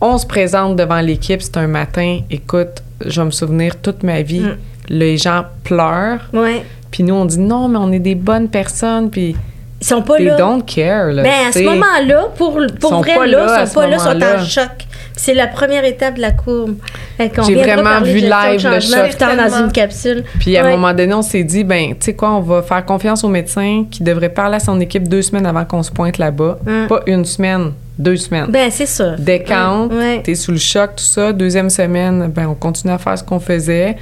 [0.00, 1.42] On se présente devant l'équipe.
[1.42, 2.20] C'est un matin.
[2.30, 4.40] Écoute, je vais me souvenir toute ma vie.
[4.40, 4.56] Mm.
[4.88, 6.28] Les gens pleurent.
[6.32, 6.64] Ouais.
[6.90, 9.10] Puis nous, on dit non, mais on est des bonnes personnes.
[9.10, 9.36] Puis
[9.80, 10.36] Ils sont pas they là.
[10.36, 11.12] don't care.
[11.12, 14.00] Là, Ben, à ce moment-là, pour, pour Sont vrai, pas là, sont pas là, ils
[14.00, 14.70] sont en choc.
[15.16, 16.76] C'est la première étape de la courbe.
[17.18, 19.18] J'ai vraiment vu live le choc.
[19.18, 20.24] dans une capsule.
[20.38, 20.68] Puis à Ouais.
[20.68, 23.28] un moment donné, on s'est dit, ben, tu sais quoi, on va faire confiance au
[23.28, 26.58] médecin qui devrait parler à son équipe deux semaines avant qu'on se pointe là-bas.
[26.64, 26.86] Mm.
[26.88, 28.46] Pas une semaine, deux semaines.
[28.48, 29.14] Ben, c'est ça.
[29.16, 30.22] décante, Ouais.
[30.24, 31.32] t'es sous le choc, tout ça.
[31.32, 33.96] Deuxième semaine, ben, on continue à faire ce qu'on faisait.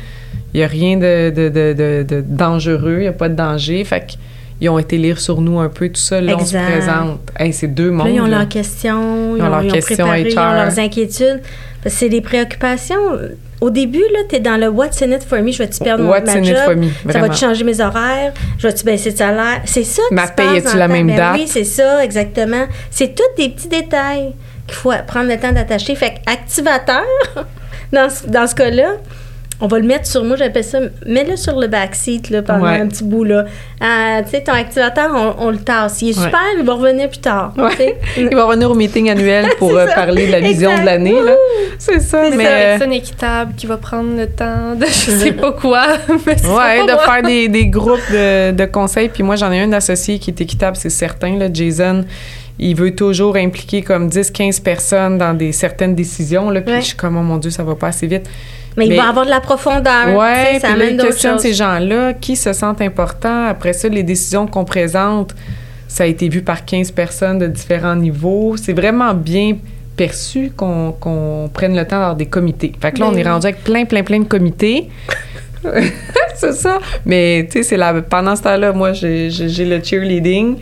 [0.54, 3.84] Il n'y a rien de, de, de, de- dangereux, il n'y a pas de danger.
[3.84, 4.06] Fait
[4.58, 6.20] qu'ils ont été lire sur nous un peu, tout ça.
[6.20, 6.70] Là, on se Exact.
[6.70, 7.20] présente.
[7.38, 8.06] Hey, c'est deux mondes.
[8.06, 10.52] Là, ils ont leurs questions, ils, Ils ont leurs ils ont questions préparé, ils ont
[10.52, 11.42] leurs inquiétudes.
[11.82, 12.96] Parce que c'est des préoccupations.
[13.60, 15.50] Au début, là, tu es dans le What's in it for me?
[15.50, 16.56] Je vais-tu perdre mon, What's ma in job?
[16.56, 18.32] it for me, Ça va-tu changer mes horaires?
[18.58, 19.62] Je vais-tu baisser de salaire?
[19.64, 20.92] C'est ça qui Ma paye, est-tu la temps.
[20.92, 21.34] même Ben date?
[21.36, 22.66] Oui, c'est ça, exactement.
[22.90, 24.34] C'est tous des petits détails
[24.66, 25.94] qu'il faut prendre le temps d'attacher.
[25.96, 27.02] Fait qu'activateur,
[27.92, 28.92] dans ce, dans ce cas-là,
[29.60, 32.80] on va le mettre sur, moi j'appelle ça, mets-le sur le backseat là, pendant Ouais.
[32.80, 33.24] un petit bout.
[33.24, 33.44] là.
[33.80, 36.00] Ah, tu sais, ton activateur, on, on le tasse.
[36.02, 36.24] Il est Ouais.
[36.26, 37.54] super, il va revenir plus tard.
[38.16, 40.82] Il va revenir au meeting annuel pour C'est euh, parler de la vision Exact.
[40.82, 41.22] de l'année.
[41.24, 41.32] là.
[41.78, 42.44] C'est ça, C'est mais...
[42.44, 45.86] ça, euh, personne équitable qui va prendre le temps de je sais pas quoi.
[46.08, 46.98] mais Ouais, de moi.
[47.04, 49.08] faire des, des groupes de, de conseils.
[49.08, 51.36] Puis moi, j'en ai un associé qui est équitable, c'est certain.
[51.36, 52.04] Là, Jason,
[52.60, 56.50] il veut toujours impliquer comme 10, 15 personnes dans des certaines décisions.
[56.50, 56.80] Là, puis Ouais.
[56.80, 58.28] je suis comme, oh mon Dieu, ça va pas assez vite.
[58.78, 60.06] Mais, il Mais- va avoir de la profondeur.
[60.06, 63.46] sais, ça amène il questionne ces gens-là qui se sentent importants.
[63.46, 65.34] Après ça, les décisions qu'on présente,
[65.88, 68.56] ça a été vu par 15 personnes de différents niveaux.
[68.56, 69.56] C'est vraiment bien
[69.96, 72.72] perçu qu'on qu'on prenne le temps d'avoir des comités.
[72.80, 73.28] Fait que là, Ben on est oui.
[73.30, 74.88] rendu avec plein, plein, plein de comités.
[76.36, 76.78] c'est ça.
[77.04, 77.76] Mais, tu sais,
[78.08, 80.56] pendant ce temps-là, moi, j'ai le cheerleading.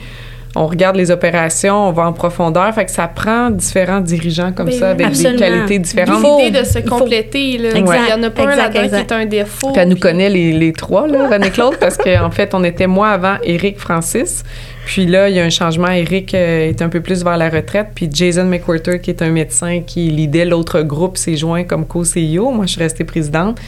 [0.58, 2.72] On regarde les opérations, on va en profondeur.
[2.74, 5.32] Fait que ça prend différents dirigeants comme ça, avec Absolument.
[5.34, 6.20] des qualités différentes.
[6.22, 7.70] faut- L'idée de se il faut- compléter, là.
[7.74, 9.72] Exact, Il y en a pas un exact, là-dedans qui est un défaut.
[9.72, 13.10] Puis elle nous connaît les, les trois, là, René-Claude, parce qu'en fait, on était moi
[13.10, 14.44] avant Eric Francis.
[14.86, 15.88] Puis là, il y a un changement.
[15.88, 17.88] Eric euh, est un peu plus vers la retraite.
[17.94, 22.50] Puis Jason McWhirter, qui est un médecin qui lidait l'autre groupe, s'est joint comme co-CEO.
[22.52, 23.58] Moi, je suis restée présidente.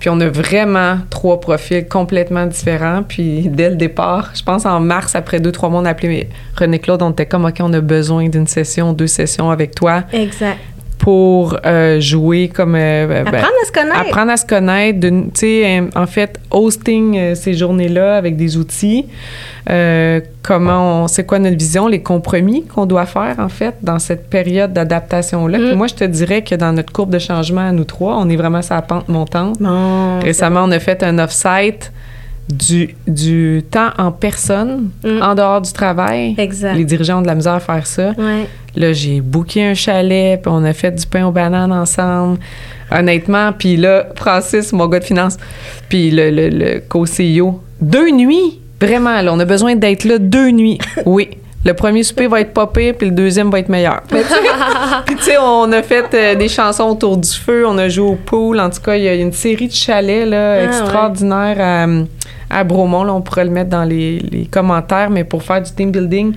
[0.00, 3.02] Puis on a vraiment trois profils complètement différents.
[3.02, 6.28] Puis dès le départ, je pense en mars, après deux, trois mois, on a appelé
[6.56, 7.02] René-Claude.
[7.02, 10.58] On était comme, OK, on a besoin d'une session, deux sessions avec toi Exact.
[11.00, 12.74] Pour euh, jouer comme...
[12.74, 14.00] euh, ben, Apprendre à se connaître.
[14.00, 19.06] Apprendre à se connaître, tu sais, euh, en fait, hosting ces journées-là avec des outils,
[20.42, 24.28] comment on, c'est quoi notre vision, les compromis qu'on doit faire, en fait, dans cette
[24.28, 25.58] période d'adaptation-là.
[25.58, 25.74] Mm.
[25.74, 28.36] Moi, je te dirais que dans notre courbe de changement à nous trois, on est
[28.36, 29.56] vraiment sur la pente montante.
[29.58, 30.20] Bon.
[30.20, 31.92] Récemment, on a fait un off-site
[32.48, 35.22] du, du temps en personne, Mm.
[35.22, 36.34] en dehors du travail.
[36.38, 36.74] Exact.
[36.74, 38.10] Les dirigeants ont de la misère à faire ça.
[38.18, 38.46] Ouais.
[38.76, 42.38] Là, j'ai booké un chalet, puis on a fait du pain aux bananes ensemble.
[42.92, 45.36] Honnêtement, puis là, Francis, mon gars de finance,
[45.88, 50.50] puis le, le, le co-CEO, deux nuits, vraiment, là, on a besoin d'être là deux
[50.50, 50.78] nuits.
[51.06, 51.28] Oui.
[51.64, 54.00] Le premier souper va être pire, puis le deuxième va être meilleur.
[54.08, 58.08] Puis tu sais, on a fait euh, des chansons autour du feu, on a joué
[58.08, 58.58] au pool.
[58.60, 62.64] En tout cas, il y a une série de chalets là, Ah, extraordinaires à, à
[62.64, 63.04] Bromont.
[63.04, 66.32] Là, on pourrait le mettre dans les, les commentaires, mais pour faire du team building,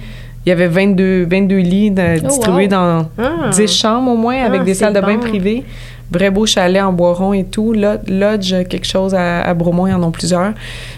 [0.45, 2.69] il y avait 22, 22 lits de- Oh, distribués wow.
[2.69, 3.49] dans Ah.
[3.51, 5.19] 10 chambres au moins, avec Ah, des salles de bain bon.
[5.21, 5.63] privées.
[6.11, 7.71] Vrai beau chalet en bois rond et tout.
[7.73, 10.51] Lo- Lodge, quelque chose à, à Bromont, ils en ont plusieurs.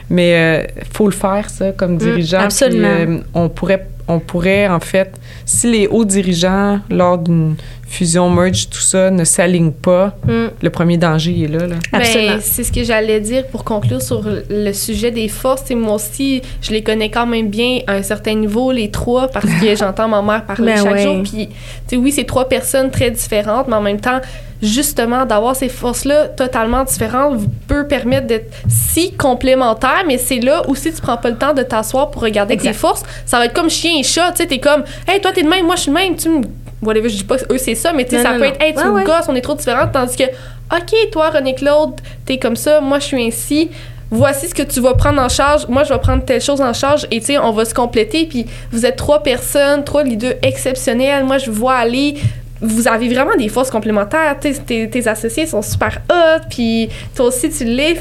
[0.09, 2.37] Mais il faut le faire, ça, comme dirigeant.
[2.39, 2.87] Puis, absolument.
[2.87, 7.55] euh, on, pourrait, on pourrait, en fait, si les hauts dirigeants, lors d'une
[7.87, 10.47] fusion, merge, tout ça, ne s'alignent pas, Mm.
[10.61, 11.67] le premier danger, il est là.
[11.67, 11.75] là.
[11.93, 12.33] Absolument.
[12.35, 15.69] Ben, c'est ce que j'allais dire pour conclure sur le sujet des forces.
[15.71, 19.27] Et moi aussi, je les connais quand même bien à un certain niveau, les trois,
[19.27, 21.03] parce que j'entends ma mère parler Ben chaque ouais.
[21.03, 21.23] jour.
[21.23, 21.53] Puis, tu
[21.87, 24.19] sais, oui, c'est trois personnes très différentes, mais en même temps,
[24.61, 30.63] justement, d'avoir ces forces-là totalement différentes vous peut permettre d'être si complémentaires, mais c'est là
[30.67, 32.71] où si tu prends pas le temps de t'asseoir pour regarder Exact.
[32.71, 34.31] tes forces, ça va être comme chien et chat.
[34.31, 36.29] Tu sais, t'es comme, hey, toi, t'es de même, moi, je suis de même, tu
[36.29, 36.41] me.
[36.81, 38.51] Whatever, je dis pas que eux, c'est ça, mais tu sais, ça non, peut non.
[38.51, 39.03] être, hey, tu Ouais, me ouais.
[39.03, 43.05] gosses, on est trop différentes, tandis que, OK, toi, René-Claude, t'es comme ça, moi, je
[43.05, 43.69] suis ainsi.
[44.11, 45.67] Voici ce que tu vas prendre en charge.
[45.67, 47.07] Moi, je vais prendre telle chose en charge.
[47.09, 48.27] Et tu sais, on va se compléter.
[48.27, 51.23] Puis vous êtes trois personnes, trois leaders exceptionnels.
[51.25, 52.15] Moi, je vois aller.
[52.61, 54.37] Vous avez vraiment des forces complémentaires.
[54.39, 56.41] Tes, tes associés sont super hot.
[56.51, 57.97] Puis toi aussi, tu l'es.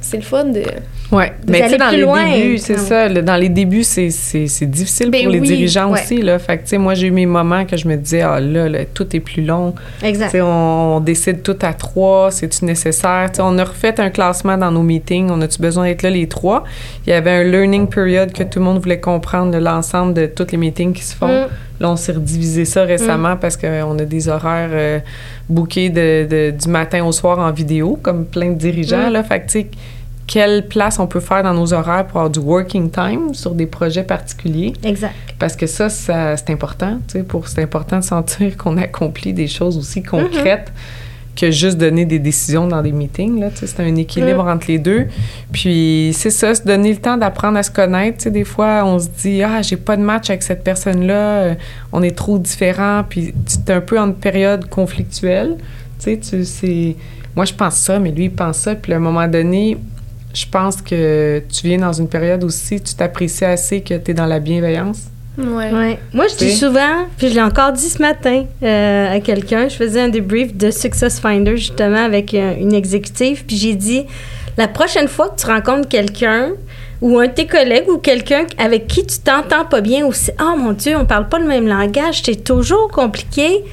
[0.00, 0.62] C'est le fun de.
[1.10, 2.24] Vous mais tu sais, dans les loin.
[2.36, 3.08] débuts, c'est ça.
[3.08, 6.00] le- dans les débuts, c'est, c'est, c'est difficile Ben pour les oui, dirigeants ouais.
[6.00, 6.22] aussi.
[6.22, 6.38] Là.
[6.38, 8.68] Fait que, tu sais, moi, j'ai eu mes moments que je me disais, ah là,
[8.68, 9.74] là, tout est plus long.
[10.02, 10.34] Exact.
[10.40, 13.26] on, on décide tout à trois, c'est-tu nécessaire?
[13.32, 16.10] Tu sais, on a refait un classement dans nos meetings, on a-tu besoin d'être là
[16.10, 16.62] les trois?
[17.06, 20.26] Il y avait un learning period que tout le monde voulait comprendre de l'ensemble de
[20.26, 21.26] tous les meetings qui se font.
[21.26, 21.46] Mm.
[21.80, 24.98] Là, on s'est redivisé ça récemment parce qu'on a des horaires euh,
[25.48, 29.08] bookés de, de- du matin au soir en vidéo, comme plein de dirigeants.
[29.08, 29.12] Mm.
[29.14, 29.22] Là.
[29.24, 29.66] Fait que, tu sais,
[30.30, 33.66] quelle place on peut faire dans nos horaires pour avoir du working time sur des
[33.66, 34.74] projets particuliers?
[34.84, 35.12] Exact.
[35.40, 39.32] Parce que ça, ça c'est important, tu sais, pour c'est important de sentir qu'on accomplit
[39.32, 40.72] des choses aussi concrètes
[41.34, 45.06] que juste donner des décisions dans des meetings, là, c'est un équilibre entre les deux.
[45.50, 48.84] Puis c'est ça, se donner le temps d'apprendre à se connaître, tu sais, des fois,
[48.84, 51.54] on se dit «Ah, j'ai pas de match avec cette personne-là, euh,
[51.92, 55.56] on est trop différents», puis tu es un peu en période conflictuelle,
[55.98, 56.94] tu sais, tu c'est...
[57.34, 59.78] Moi, je pense ça, mais lui, il pense ça, puis à un moment donné,
[60.32, 64.14] je pense que tu viens dans une période aussi, tu t'apprécies assez que tu es
[64.14, 65.02] dans la bienveillance.
[65.38, 65.72] Ouais.
[65.72, 65.98] Ouais.
[66.12, 69.76] Moi, je dis souvent, puis je l'ai encore dit ce matin euh, à quelqu'un, je
[69.76, 74.04] faisais un débrief de Success Finder justement avec euh, une exécutive, puis j'ai dit
[74.56, 76.50] la prochaine fois que tu rencontres quelqu'un
[77.00, 80.34] ou un de tes collègues ou quelqu'un avec qui tu t'entends pas bien ou c'est
[80.40, 83.64] oh mon dieu, on parle pas le même langage, c'est toujours compliqué.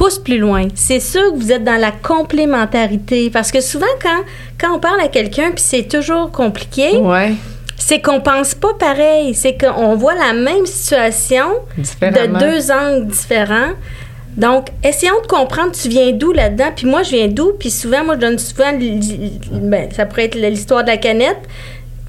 [0.00, 0.68] Pousse plus loin.
[0.74, 4.22] C'est sûr que vous êtes dans la complémentarité parce que souvent quand
[4.58, 7.32] quand on parle à quelqu'un puis c'est toujours compliqué, Ouais,
[7.76, 13.72] c'est qu'on pense pas pareil, c'est qu'on voit la même situation de deux angles différents.
[14.36, 18.04] Donc, essayons de comprendre, tu viens d'où là-dedans, puis moi, je viens d'où, puis souvent,
[18.04, 18.72] moi, je donne souvent,
[19.52, 21.40] ben, ça pourrait être l'histoire de la canette.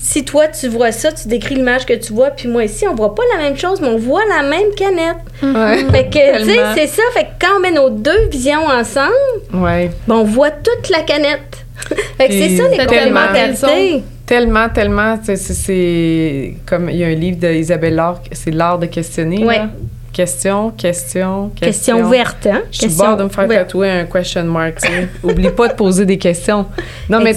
[0.03, 2.95] Si toi, tu vois ça, tu décris l'image que tu vois, puis moi ici, on
[2.95, 5.17] voit pas la même chose, mais on voit la même canette.
[5.43, 5.85] Ouais.
[5.91, 7.03] Fait que, tu sais, c'est ça.
[7.13, 9.13] Fait que quand on met nos deux visions ensemble,
[9.53, 9.91] Ouais.
[10.07, 11.65] ben, on voit toute la canette.
[12.17, 14.03] fait que c'est ça, les complémentarités.
[14.25, 15.17] Tellement, tellement.
[15.23, 19.43] c'est- comme il y a un livre d'Isabelle Laure, c'est l'art de questionner.
[19.45, 19.57] Ouais.
[19.57, 19.69] là.
[20.13, 21.95] Question, question, question.
[21.95, 22.61] Question ouverte, hein?
[22.71, 23.67] Je suis bord de me faire ouverte.
[23.67, 24.79] tatouer un question mark.
[25.23, 26.65] Oublie pas de poser des questions.
[27.09, 27.33] Non, mais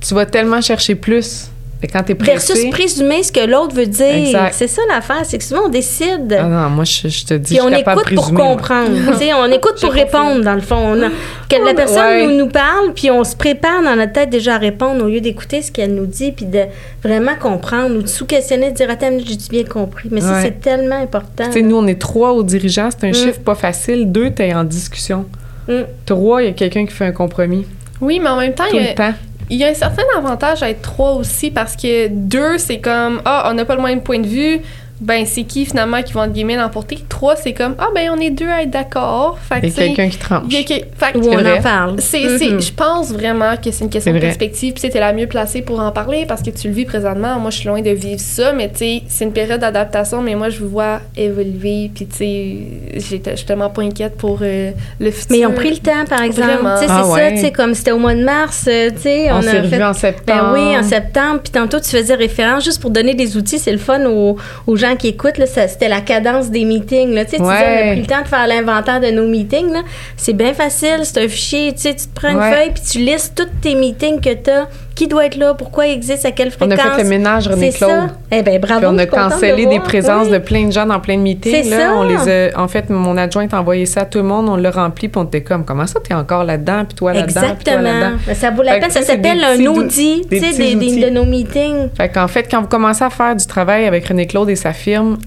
[0.00, 1.50] tu vas tellement chercher plus.
[1.82, 2.32] Et quand t'es pressé.
[2.54, 4.48] Versus présumer ce que l'autre veut dire.
[4.52, 6.34] C'est ça l'affaire, c'est que souvent on décide.
[6.38, 8.92] Ah non, moi, je, je te dis, Puis je on écoute pour comprendre.
[9.12, 10.76] Tu sais, on écoute pour répondre, dans le fond.
[10.76, 11.10] On a-
[11.48, 12.26] que la Oh, personne ouais.
[12.26, 15.20] nous, nous parle, puis on se prépare dans notre tête déjà à répondre au lieu
[15.20, 16.62] d'écouter ce qu'elle nous dit, puis de
[17.04, 20.08] vraiment comprendre ou de sous-questionner, de dire Attends, j'ai-tu bien compris?
[20.10, 20.42] Mais ça, Ouais.
[20.42, 21.44] c'est tellement important.
[21.46, 22.88] Tu sais, nous, on est trois aux dirigeants.
[22.90, 23.14] C'est un Mm.
[23.14, 24.10] chiffre pas facile.
[24.10, 25.26] Deux, t'es en discussion.
[25.68, 25.82] Mm.
[26.06, 27.66] Trois, il y a quelqu'un qui fait un compromis.
[28.00, 29.14] Oui, mais en même temps, Tout il y a- le temps.
[29.48, 33.22] Il y a un certain avantage à être trois aussi parce que deux, c'est comme
[33.24, 34.60] Ah, on n'a pas le même point de vue.
[35.00, 36.98] Ben, c'est qui finalement qui va entre guillemets l'emporter?
[37.08, 39.38] Trois, c'est comme Ah, ben, on est deux à être d'accord.
[39.38, 40.42] Fait que, Il y a quelqu'un qui tranche.
[40.48, 41.58] il y a que- fait que- Où on vrai.
[41.58, 41.94] en parle.
[42.00, 42.60] c'est, c'est- Mhm.
[42.60, 44.72] je pense vraiment que c'est une question de perspective.
[44.72, 47.38] Puis, t'es la mieux placée pour en parler parce que tu le vis présentement.
[47.38, 50.22] Moi, je suis loin de vivre ça, mais tu sais, c'est une période d'adaptation.
[50.22, 51.90] Mais moi, je vous vois évoluer.
[51.94, 52.56] Puis, tu sais,
[52.96, 55.26] j'étais- je suis tellement pas inquiète pour euh, le futur.
[55.30, 56.48] Mais ils ont pris le temps, par exemple.
[56.52, 56.74] Vraiment.
[56.76, 59.02] Tu sais, c'est Ah ça, tu sais, comme c'était au mois de mars, euh, tu
[59.02, 60.52] sais, On, on, s'est fait en Ben septembre.
[60.54, 61.40] oui, en septembre.
[61.42, 64.36] Puis tantôt, tu faisais référence, juste pour donner des outils, c'est le fun aux,
[64.66, 65.40] aux gens qui écoutent.
[65.46, 67.12] C'était la cadence des meetings.
[67.12, 67.24] Là.
[67.24, 69.72] Tu sais, tu disais, on a pris le temps de faire l'inventaire de nos meetings.
[69.72, 69.82] là.
[70.16, 71.72] C'est bien facile, c'est un fichier.
[71.72, 74.50] Tu sais, tu te prends une feuille puis tu listes tous tes meetings que tu
[74.50, 74.68] as.
[74.96, 76.80] Qui doit être là, pourquoi ils existent, à quelle On fréquence.
[76.84, 77.90] a fait le ménage, René C'est Claude.
[77.90, 78.06] ça.
[78.32, 78.80] Eh bien, bravo.
[78.80, 80.32] Puis on a cancellé de des présences Oui.
[80.32, 81.64] de plein de gens dans plein de meetings.
[81.64, 81.76] C'est là.
[81.78, 81.94] ça.
[81.94, 84.56] On les a, en fait, mon adjointe a envoyé ça à tout le monde, on
[84.56, 87.64] l'a rempli, puis on était comme, comment ça, t'es encore là-dedans, puis toi là-dedans, puis
[87.64, 87.82] toi Exactement.
[88.00, 88.16] là-dedans?
[88.26, 88.90] Mais Ça vaut la Fait peine.
[88.90, 91.90] Ça s'appelle un audit tu sais, de nos meetings.
[91.96, 94.72] Fait qu'en fait, quand vous commencez à faire du travail avec René Claude et sa
[94.72, 95.18] firme,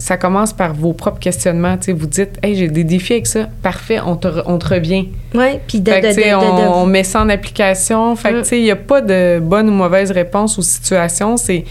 [0.00, 1.76] ça commence par vos propres questionnements.
[1.88, 3.48] Vous dites, hey, j'ai des défis avec ça.
[3.62, 5.08] Parfait, on te, re- on te revient.
[5.34, 8.16] Oui, puis de, Fait on, met ça en application.
[8.16, 8.42] Fait Mm.
[8.52, 11.36] il n'y a pas de bonne ou mauvaise réponse aux situations.
[11.36, 11.64] C'est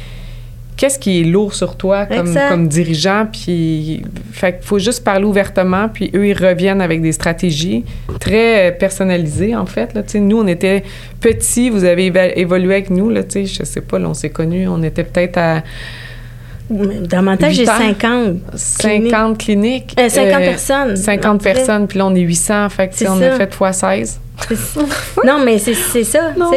[0.77, 3.25] qu'est-ce qui est lourd sur toi comme, comme dirigeant?
[3.31, 5.89] Puis, fait faut juste parler ouvertement.
[5.89, 7.83] Puis, eux, ils reviennent avec des stratégies
[8.19, 9.93] très personnalisées, en fait.
[9.95, 10.03] Là.
[10.19, 10.83] Nous, on était
[11.19, 11.71] petits.
[11.71, 13.09] Vous avez évolué avec nous.
[13.09, 14.67] Là, je sais pas, là, on s'est connus.
[14.67, 15.63] On était peut-être à
[16.69, 17.77] Dans mon temps, j'ai Huit ans.
[17.77, 18.37] 50.
[18.55, 19.95] 50 cliniques.
[19.99, 20.95] Euh, 50 Euh, personnes.
[20.95, 21.53] 50 on dirait.
[21.55, 22.69] personnes, puis là, on est 800.
[22.69, 23.33] Fait que, C'est on ça.
[23.33, 23.81] a fait fois 16.
[23.99, 24.19] C'est ça.
[25.25, 26.31] Non, mais c'est c'est ça.
[26.37, 26.51] Non,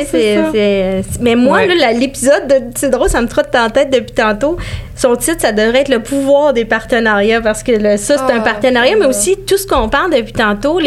[1.20, 1.94] Mais moi, Ouais.
[1.98, 4.56] l'épisode, de- c'est drôle, ça me trotte en tête depuis tantôt.
[4.94, 8.38] Son titre, ça devrait être Le pouvoir des partenariats parce que le- ça, c'est un
[8.40, 10.78] Ah, partenariat, mais aussi tout ce qu'on parle depuis tantôt,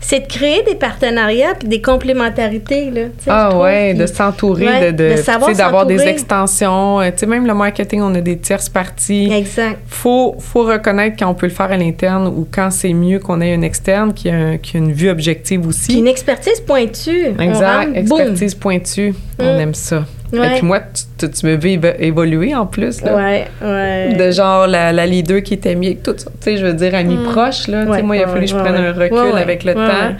[0.00, 2.90] c'est de créer des partenariats puis des complémentarités.
[2.90, 7.00] Là, Ah trouve, ouais, de s'entourer, Ouais, de, de, d'avoir des extensions.
[7.00, 9.30] Euh, Tu sais, même le marketing, on a des tierces parties.
[9.32, 9.78] Exact.
[9.88, 13.40] Faut, faut reconnaître quand on peut le faire à l'interne ou quand c'est mieux qu'on
[13.40, 15.98] ait une externe qui a, un- qui a une vue objective Puis aussi.
[15.98, 17.26] une expertise pointue.
[17.38, 18.20] Exact, rentre, boum.
[18.20, 19.14] expertise pointue.
[19.38, 19.60] On Mm.
[19.60, 20.04] aime ça.
[20.32, 20.46] Ouais.
[20.46, 20.80] Et puis moi,
[21.18, 23.02] tu, me évo- évoluer en plus.
[23.02, 23.16] Là.
[23.16, 24.14] Ouais, ouais.
[24.14, 26.30] De genre la, la leader qui était avec tout ça.
[26.30, 27.24] Tu sais, je veux dire, amie Mm.
[27.24, 27.68] proche.
[27.68, 27.84] Là.
[27.84, 30.16] Ouais, moi, il a fallu que je prenne un recul avec le temps.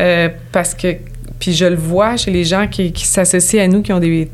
[0.00, 0.88] Euh, parce que,
[1.38, 4.30] puis je le vois chez les gens qui, qui s'associent à nous, qui ont des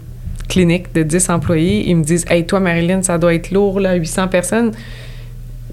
[0.49, 3.95] cliniques de 10 employés, ils me disent Hey, toi, Marilyn, ça doit être lourd, là,
[3.95, 4.73] 800 personnes.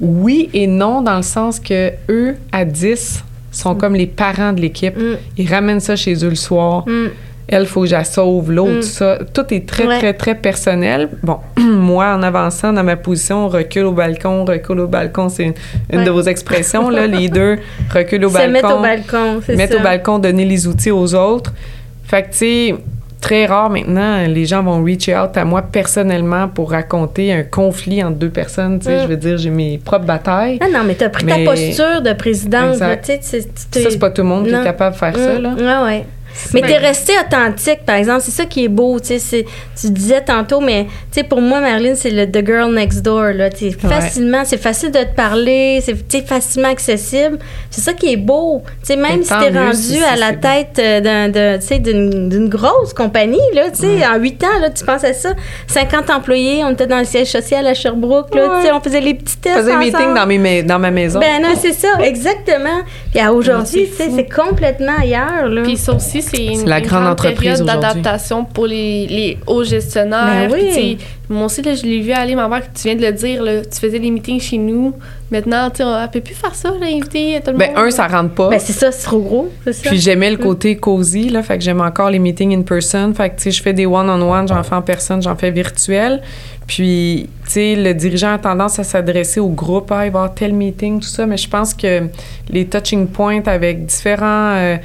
[0.01, 3.23] Oui et non, dans le sens que eux, à 10,
[3.55, 4.97] sont comme les parents de l'équipe.
[4.97, 6.83] Mm, Ils ramènent ça chez eux le soir.
[6.87, 7.07] mm.
[7.47, 8.81] Elle, faut que je la sauve, l'autre, Mm.
[8.81, 9.19] ça.
[9.31, 9.99] Tout est très, Ouais.
[9.99, 11.09] très, très personnel.
[11.21, 15.53] Bon, moi, en avançant dans ma position, recule au balcon, recule au balcon, c'est une,
[15.93, 17.57] une de vos expressions, là, les deux,
[17.93, 19.79] recule au Se balcon mettre au balcon, c'est mettre ça.
[19.79, 21.53] au balcon, donner les outils aux autres.
[22.03, 22.75] Fait que, tu sais,
[23.25, 28.03] très rare maintenant, les gens vont reach out à moi personnellement pour raconter un conflit
[28.03, 28.77] entre deux personnes.
[28.77, 29.01] Tu sais, Mm.
[29.01, 30.59] je veux dire, j'ai mes propres batailles.
[30.61, 32.77] Ah non, mais t'as pris Mais- ta posture de présidente.
[32.79, 35.39] Là, tu sais, Ça, c'est pas tout le monde qui est capable de faire ça,
[35.39, 35.49] là.
[35.49, 36.05] Mm, ouais, ouais.
[36.53, 38.21] Mais t'es resté authentique, par exemple.
[38.23, 39.19] C'est ça qui est beau, tu sais.
[39.19, 39.45] c'est-
[39.79, 40.87] Tu disais tantôt, mais
[41.29, 43.49] pour moi, Marilyn, c'est le The Girl Next Door, là.
[43.89, 47.39] Facilement, c'est facile de te parler, c'est facilement accessible.
[47.69, 48.63] C'est ça qui est beau.
[48.81, 53.69] Tu sais, même si t'es rendu si- à la tête euh, d'une grosse compagnie, là,
[53.71, 55.29] tu sais, en huit ans, là, tu penses à ça.
[55.67, 59.01] 50 employés, on était dans le siège social à Sherbrooke, là, tu sais, on faisait
[59.01, 59.97] les petits tests Je faisais des ensemble.
[59.97, 61.19] meetings dans, mes ma- dans ma maison.
[61.19, 62.81] Ben non, c'est ça, exactement.
[63.13, 65.61] Puis aujourd'hui, c'est complètement ailleurs, là.
[65.63, 70.49] Puis ça aussi, c'est une, grande entreprise période d'adaptation pour les, les hauts gestionnaires.
[70.49, 70.97] Ben oui.
[71.27, 73.61] Moi aussi, là, je l'ai vu aller, ma mère, tu viens de le dire, là,
[73.65, 74.93] tu faisais les meetings chez nous.
[75.31, 77.85] Maintenant, tu sais, on ne peut plus faire ça, là, inviter tout le Ben, monde.
[77.85, 78.49] un, ça rentre pas.
[78.49, 79.89] Ben, c'est ça, c'est trop gros, ça.
[79.89, 83.13] Puis j'aimais le côté cosy, là, fait que j'aime encore les meetings in person.
[83.15, 86.21] Fait que, tu sais, je fais des one-on-one, j'en fais en personne, j'en fais virtuel.
[86.67, 90.21] Puis, tu sais, le dirigeant a tendance à s'adresser au groupe, ah, il va y
[90.21, 91.25] avoir tel meeting, tout ça.
[91.25, 92.03] Mais je pense que
[92.49, 94.77] les touching points avec différents euh,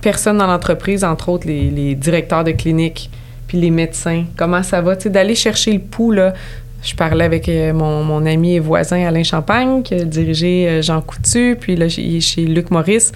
[0.00, 3.10] personnes dans l'entreprise, entre autres les, les directeurs de clinique,
[3.46, 6.34] puis les médecins, comment ça va, tu sais, d'aller chercher le pouls, là.
[6.82, 10.82] Je parlais avec euh, mon, mon ami et voisin Alain Champagne, qui a dirigé euh,
[10.82, 13.10] Jean Coutu, puis là, il est chez Luc Maurice.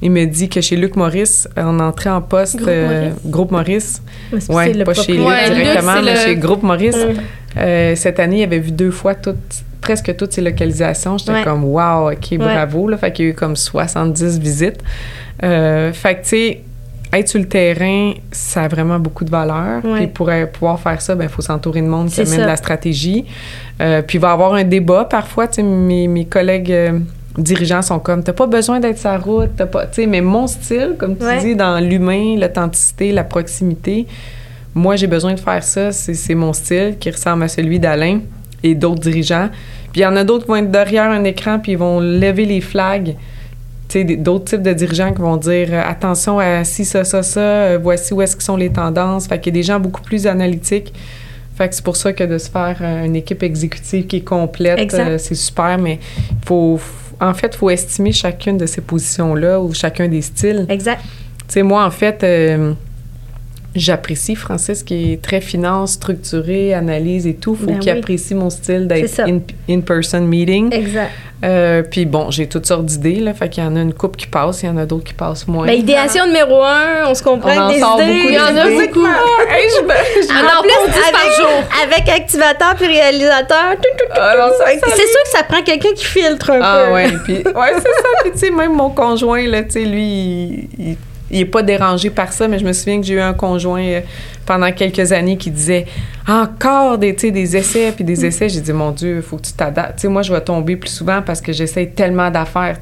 [0.00, 3.10] Il me dit que chez Luc Maurice, en entrée en poste, Groupe euh,
[3.50, 4.00] Maurice.
[4.30, 4.46] Groupe
[4.76, 5.26] le pas chez Luc.
[5.26, 6.96] Ouais, directement, mais le- chez Groupe Maurice.
[7.56, 9.36] Euh, cette année, il avait vu deux fois toutes,
[9.80, 11.16] presque toutes ses localisations.
[11.18, 11.42] J'étais Ouais.
[11.44, 12.88] comme, wow, OK, bravo.
[12.88, 14.80] Là, fait qu'il y a eu comme 70 visites.
[15.42, 16.60] Euh, fait que, tu sais,
[17.12, 19.84] être sur le terrain, ça a vraiment beaucoup de valeur.
[19.84, 19.98] Ouais.
[19.98, 22.42] Puis pour pouvoir faire ça, il faut s'entourer de monde qui amène ça.
[22.42, 23.24] de la stratégie.
[23.80, 25.46] Euh, puis il va y avoir un débat parfois.
[25.46, 26.98] Tu sais, mes, mes collègues euh,
[27.38, 29.86] dirigeants sont comme, t'as pas besoin d'être sa route, t'as pas...
[29.86, 31.38] Tu sais, mais mon style, comme tu Ouais.
[31.40, 34.06] dis, dans l'humain, l'authenticité, la proximité,
[34.74, 35.92] moi, j'ai besoin de faire ça.
[35.92, 38.20] C'est c'est mon style qui ressemble à celui d'Alain
[38.64, 39.50] et d'autres dirigeants.
[39.92, 42.00] Puis il y en a d'autres qui vont être derrière un écran puis ils vont
[42.00, 43.14] lever les flags.
[44.02, 47.78] D'autres types de dirigeants qui vont dire euh, attention à ci, ça, ça, ça, euh,
[47.80, 49.28] voici où est-ce que sont les tendances.
[49.28, 50.92] Fait qu'il y a des gens beaucoup plus analytiques.
[51.54, 54.24] Fait que c'est pour ça que de se faire euh, une équipe exécutive qui est
[54.24, 56.00] complète, euh, c'est super, mais
[56.44, 56.80] faut,
[57.20, 60.66] en fait, il faut estimer chacune de ces positions-là ou chacun des styles.
[60.68, 61.00] Exact.
[61.46, 62.72] Tu sais, moi, en fait, euh,
[63.74, 67.54] j'apprécie Francis qui est très finance, structuré, analyse et tout.
[67.54, 67.98] Faut Ben qu'il oui.
[67.98, 70.72] apprécie mon style d'être in- in-person meeting.
[70.72, 71.10] Exact.
[71.44, 73.34] Euh, puis bon, j'ai toutes sortes d'idées, là.
[73.34, 75.12] Fait qu'il y en a une coupe qui passe, il y en a d'autres qui
[75.12, 75.66] passent moins.
[75.66, 78.12] Ben, idéation numéro un, on se comprend On en avec des sort idées.
[78.14, 79.06] beaucoup Il y en a beaucoup.
[79.50, 81.68] Hey, je me- je- Un En plus, 10 par avec, jour.
[81.82, 83.74] avec activateur puis réalisateur.
[84.16, 86.94] Ah c'est sûr que ça prend quelqu'un qui filtre un Ah peu.
[86.94, 88.08] ouais, puis ouais, c'est ça.
[88.22, 90.96] Puis tu sais, même mon conjoint, là, tu sais, lui, il, il-
[91.30, 93.82] il est pas dérangé par ça, mais je me souviens que j'ai eu un conjoint
[93.82, 94.00] euh,
[94.46, 95.86] pendant quelques années qui disait
[96.28, 97.14] encore des,
[97.56, 98.48] essais puis des essais.
[98.48, 100.04] J'ai dit, mon Dieu, faut que tu t'adaptes.
[100.04, 102.78] Moi, je vais tomber plus souvent parce que j'essaie tellement d'affaires,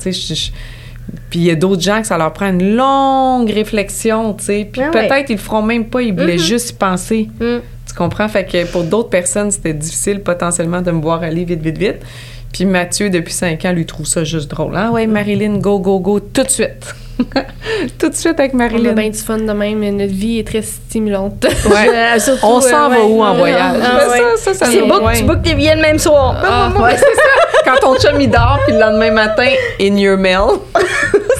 [1.31, 4.35] puis il y a d'autres gens que ça leur prend une longue réflexion.
[4.35, 4.91] Puis Ah ouais.
[4.91, 6.39] peut-être ils le feront même pas, ils voulaient Mhm.
[6.39, 7.29] juste y penser.
[7.41, 7.57] Mm.
[7.89, 8.29] Tu comprends?
[8.29, 11.97] Fait que pour d'autres personnes, c'était difficile potentiellement de me voir aller vite, vite, vite.
[12.53, 14.75] Puis Mathieu, depuis cinq ans, lui trouve ça juste drôle.
[14.77, 16.95] Ah ouais, Marilyn, go, go, go, tout de suite.
[17.99, 18.93] tout de suite avec On a Marilyn.
[18.93, 21.45] bien du fun de même, mais notre vie est très stimulante.
[21.67, 21.89] Ouais.
[21.93, 23.03] Euh, surtout, On s'en euh, va ouais.
[23.05, 23.77] où en Ah, voyage?
[23.83, 24.19] ah, ouais.
[24.37, 26.37] Ça, ça, ça C'est book, tu bookes tes billets le même soir.
[26.45, 27.23] Ah, ouais, c'est ça.
[27.65, 29.49] Quand ton chum, il dort, puis le lendemain matin,
[29.81, 30.59] in your mail.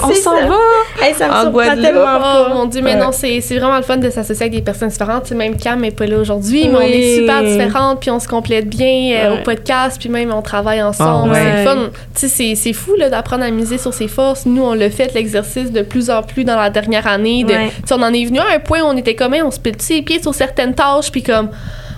[0.05, 0.55] On C'est s'en va.
[1.01, 2.49] Hey, ça me En surprend tellement Oh pas.
[2.53, 2.99] mon Dieu, mais Ouais.
[2.99, 5.27] non, c'est c'est vraiment le fun de s'associer avec des personnes différentes.
[5.27, 8.27] Sais, même Cam n'est pas là aujourd'hui, mais on est super différentes, puis on se
[8.27, 9.39] complète bien euh, Ouais.
[9.39, 11.31] au podcast, puis même on travaille ensemble.
[11.31, 11.41] Ah, ouais.
[11.43, 11.77] C'est le fun.
[12.15, 14.45] Tu sais, c'est- c'est fou là, d'apprendre à miser sur ses forces.
[14.45, 17.43] Nous, on l'a fait, l'exercice, de plus en plus dans la dernière année.
[17.43, 17.71] De, Ouais.
[17.91, 20.01] on en est venu à un point où on était comme, on se pète les
[20.01, 21.49] pieds sur certaines tâches, puis comme...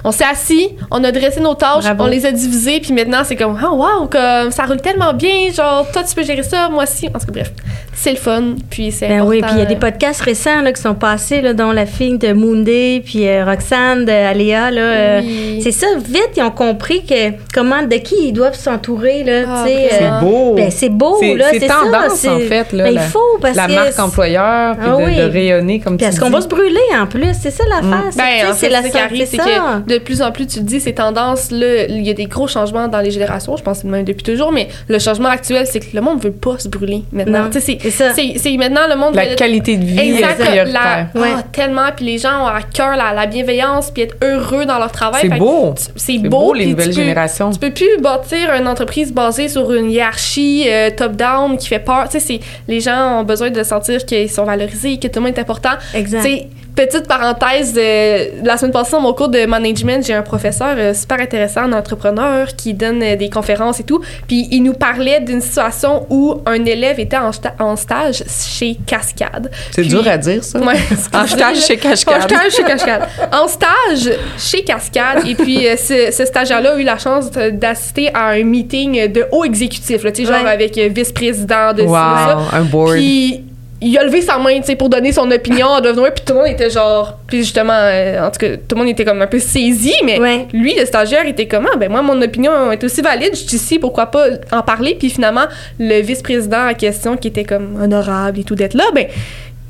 [0.07, 2.03] On s'est assis, on a dressé nos tâches, Bravo.
[2.03, 5.51] on les a divisées, puis maintenant c'est comme oh wow, comme ça roule tellement bien,
[5.51, 7.07] genre toi tu peux gérer ça, moi aussi.
[7.07, 7.51] En tout cas bref,
[7.93, 9.29] c'est le fun, puis c'est Ben important.
[9.31, 11.87] oui, puis il y a des podcasts récents là, qui sont passés, là, dont la
[11.87, 14.69] fille de Moonday, puis euh, Roxane de Aléa.
[14.69, 15.21] Là, euh,
[15.63, 19.23] c'est ça, vite, ils ont compris que comment, de qui ils doivent s'entourer.
[19.23, 20.17] Là, Ah, tu sais, vraiment.
[20.17, 20.53] euh, C'est beau.
[20.55, 22.33] ben, c'est beau, C'est- là, c'est c'est tendance, ça.
[22.35, 23.71] en fait, là, Ben, la- il faut, parce La que...
[23.73, 25.15] marque employeur, puis Ah de, oui.
[25.15, 28.03] de rayonner comme tu Parce qu'on va se brûler en plus, c'est ça l'affaire.
[28.11, 28.91] c'est- tu Ben, c'est la c'est
[29.37, 29.43] ça.
[29.87, 32.47] que de plus en plus, tu te dis, ces tendances-là, il y a des gros
[32.47, 35.29] changements dans les générations, je pense que c'est le même depuis toujours, mais le changement
[35.29, 37.43] actuel, c'est que le monde veut pas se brûler maintenant.
[37.45, 38.13] Non, Tu sais, c'est ça.
[38.13, 41.29] c'est maintenant le monde La veut- qualité de vie Exact, est la- Ouais.
[41.37, 44.77] ah, tellement, puis les gens ont à cœur la, la bienveillance, puis être heureux dans
[44.79, 45.21] leur travail.
[45.29, 45.73] C'est beau.
[45.95, 47.51] C'est beau, beau, les nouvelles tu peux- générations.
[47.51, 52.05] Tu peux plus bâtir une entreprise basée sur une hiérarchie euh, top-down qui fait peur.
[52.09, 55.25] Tu sais, c'est- les gens ont besoin de sentir qu'ils sont valorisés, que tout le
[55.27, 55.69] monde est important.
[55.93, 56.27] Exact.
[56.75, 60.93] Petite parenthèse, euh, la semaine passée, dans mon cours de management, j'ai un professeur euh,
[60.93, 64.01] super intéressant, un entrepreneur, qui donne euh, des conférences et tout.
[64.27, 68.77] Puis il nous parlait d'une situation où un élève était en, sta- en stage chez
[68.85, 69.49] Cascade.
[69.71, 70.59] C'est dur à dire, ça.
[70.59, 70.73] Ouais,
[71.13, 72.17] En stage chez Cascade.
[72.17, 73.01] En stage chez Cascade.
[73.31, 75.25] En stage chez Cascade.
[75.27, 79.45] Et puis, ce, ce stagiaire-là a eu la chance d'assister à un meeting de haut
[79.45, 80.49] exécutif, là, sais, genre Ouais.
[80.51, 82.37] avec vice-président de de ça.
[82.37, 82.95] Wow, un board.
[82.95, 83.44] Puis
[83.87, 86.33] il a levé sa main, tu sais, pour donner son opinion en devenant, puis tout
[86.33, 89.21] le monde était genre, puis justement, euh, en tout cas, tout le monde était comme
[89.21, 90.47] un peu saisi, mais Ouais.
[90.53, 93.55] lui, le stagiaire, était comme, ah, ben moi, mon opinion est aussi valide, je suis
[93.57, 95.45] ici, pourquoi pas en parler, puis finalement,
[95.79, 99.05] le vice-président en question, qui était comme honorable et tout d'être là, ben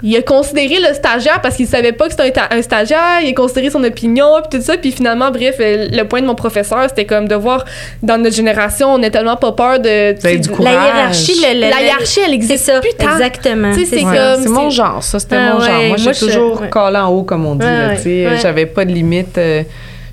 [0.08, 3.22] il a considéré le stagiaire parce qu'il savait pas que c'était un, ta- un stagiaire,
[3.24, 6.28] il a considéré son opinion, puis tout ça, puis finalement, bref, euh, le point de
[6.28, 7.66] mon professeur, c'était comme de voir,
[8.03, 10.14] dans notre génération, on n'a tellement pas peur de...
[10.38, 10.74] du courage.
[10.76, 12.80] La hiérarchie, le, le- La hiérarchie, elle existe ça.
[12.82, 13.12] plus tant.
[13.14, 13.74] Exactement.
[13.74, 15.76] C'est Ouais, comme- c'est mon genre, ça, c'était Ah mon ouais, genre.
[15.80, 16.70] Moi, moi, j'ai toujours ouais.
[16.70, 17.66] collé en haut, comme on dit.
[17.66, 18.38] Ouais.
[18.41, 19.38] J'avais pas de limite.
[19.39, 19.64] euh,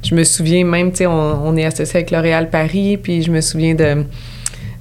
[0.04, 3.30] je me souviens même, tu sais, on, on est associé avec L'Oréal Paris, puis je
[3.30, 4.04] me souviens de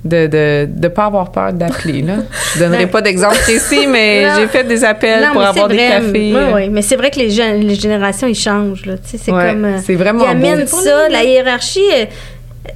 [0.03, 2.15] de de, de pas avoir peur d'appeler là.
[2.55, 4.29] Je donnerai pas d'exemple précis mais Non.
[4.39, 5.89] j'ai fait des appels Non, pour avoir c'est des vrai.
[6.01, 6.33] cafés.
[6.33, 6.69] Ouais, ouais.
[6.69, 8.85] Mais c'est vrai que les, jeunes, les générations, ils changent.
[8.85, 8.93] Là.
[8.97, 9.65] Tu sais, C'est Ouais, comme.
[9.65, 11.79] euh, c'est vraiment Ils amènent ça, la hiérarchie.
[11.93, 12.05] euh,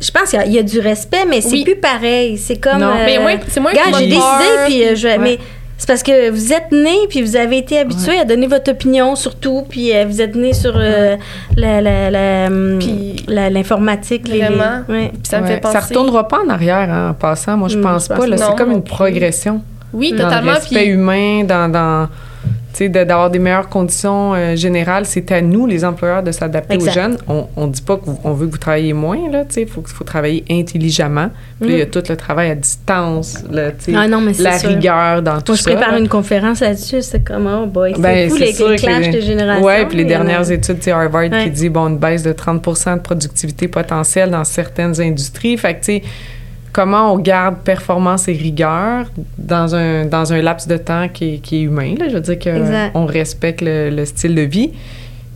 [0.01, 1.63] je pense qu'il y a- il y, a du respect, mais c'est Oui.
[1.63, 2.37] plus pareil.
[2.37, 2.79] C'est comme.
[2.79, 2.93] Non.
[3.05, 4.65] Mais moins- c'est moins Gars, que j'ai décidé, peur.
[4.67, 5.19] puis euh, je vais- Ouais.
[5.19, 5.39] Mais
[5.77, 9.15] c'est parce que vous êtes né, puis vous avez été habitué à donner votre opinion
[9.15, 11.15] sur tout, puis euh, vous êtes né sur euh,
[11.57, 14.27] la- la- la, hum, Puis- la- l'informatique.
[14.27, 14.83] les- Vraiment.
[14.89, 15.09] ouais.
[15.09, 15.55] Puis ça me Ouais.
[15.55, 15.73] fait penser.
[15.73, 17.57] Ça retournera pas en arrière hein, en passant.
[17.57, 18.15] Moi, je Hmm, pense je pas.
[18.15, 18.35] pense là.
[18.37, 19.61] non, C'est comme une progression.
[19.93, 20.51] Oui, dans totalement.
[20.51, 22.07] le respect Puis humain, dans, dans
[22.83, 25.05] d'avoir des meilleures conditions euh, générales.
[25.05, 27.17] C'est à nous, les employeurs, de s'adapter aux jeunes.
[27.27, 29.81] On, on dit pas qu'on veut que vous travaillez moins, là, tu sais, il faut,
[29.85, 31.29] faut travailler intelligemment.
[31.61, 33.95] Puis il y a tout le travail à distance, là, tu sais, Mm.
[33.97, 34.69] Ah non, mais c'est la sûr.
[34.69, 35.71] rigueur dans tout Moi, je ça.
[35.71, 35.99] prépare là.
[35.99, 37.01] une conférence là-dessus.
[37.01, 39.65] C'est comme, oh boy, c'est Ben, fou c'est les, clashs de génération.
[39.65, 41.43] Ouais, puis les a- dernières études, c'est Harvard Ouais.
[41.45, 42.61] qui dit bon une baisse de 30
[42.95, 45.57] de productivité potentielle dans certaines industries.
[45.57, 46.03] Fait que tu sais
[46.75, 49.05] comment on garde performance et rigueur
[49.37, 52.19] dans un dans un laps de temps qui est, qui est humain là, je veux
[52.19, 52.91] dire que Exact.
[52.95, 54.71] on respecte le, le style de vie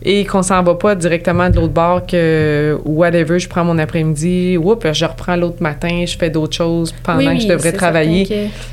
[0.02, 4.56] et qu'on s'en va pas directement de l'autre bord que whatever, je prends mon après-midi,
[4.56, 8.24] oups, je reprends l'autre matin, je fais d'autres choses pendant oui, que je devrais travailler.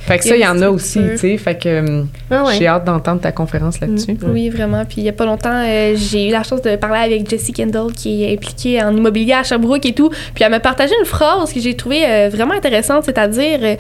[0.02, 1.38] Fait que y ça, il y en a aussi, tu sais.
[1.38, 2.56] Fait que euh, Ah ouais.
[2.58, 4.16] j'ai hâte d'entendre ta conférence là-dessus.
[4.16, 4.86] que- Oui, vraiment.
[4.86, 7.52] Puis il y a pas longtemps, euh, j'ai eu la chance de parler avec Jessie
[7.52, 10.10] Kendall, qui est impliquée en immobilier à Sherbrooke et tout.
[10.34, 13.76] Puis elle m'a partagé une phrase que j'ai trouvée euh, vraiment intéressante, c'est-à-dire euh,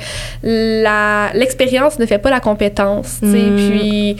[0.83, 3.19] la l'expérience ne fait pas la compétence.
[3.21, 3.37] tu sais.
[3.49, 3.55] Mm.
[3.55, 4.17] Puis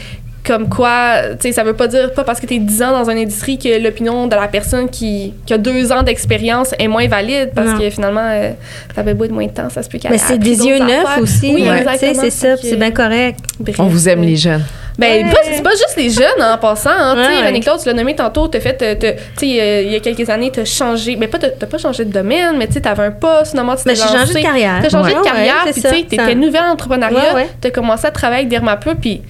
[0.48, 2.90] comme quoi, tu sais, ça veut pas dire pas parce que tu es 10 ans
[2.92, 6.88] dans une industrie que l'opinion de la personne qui, qui a deux ans d'expérience est
[6.88, 7.78] moins valide parce Non.
[7.78, 8.50] que finalement, euh,
[8.94, 10.66] ça avait beau être moins de temps, ça se peut qu'elle Mais ait c'est des
[10.66, 11.22] yeux neufs affaires.
[11.22, 11.52] aussi.
[11.54, 11.78] Oui, ouais.
[11.78, 12.14] exactement.
[12.22, 13.38] C'est ça, puis c'est que- bien correct.
[13.60, 14.64] Bref, On vous aime euh, les jeunes.
[14.98, 15.30] ben, Ouais.
[15.30, 16.90] pas- c'est pas juste les jeunes en passant.
[16.90, 17.46] Hein, tu sais, Ouais, ouais.
[17.48, 19.96] René Claude, tu l'as nommé tantôt, t'as fait, t'as- t'as- tu sais, euh, il y
[19.96, 22.80] a quelques années, t'as changé, mais pas, t'as pas changé de domaine, mais tu sais,
[22.80, 24.78] t'avais un poste, finalement, tu t'es Mais j'ai changé de carrière.
[24.82, 27.48] T'as changé Ouais, de carrière, ouais, puis tu sais, t'étais nouvelle en entrepreneuriat, Ouais, ouais.
[27.60, 29.20] t'as commencé à travailler avec Dermapur, puis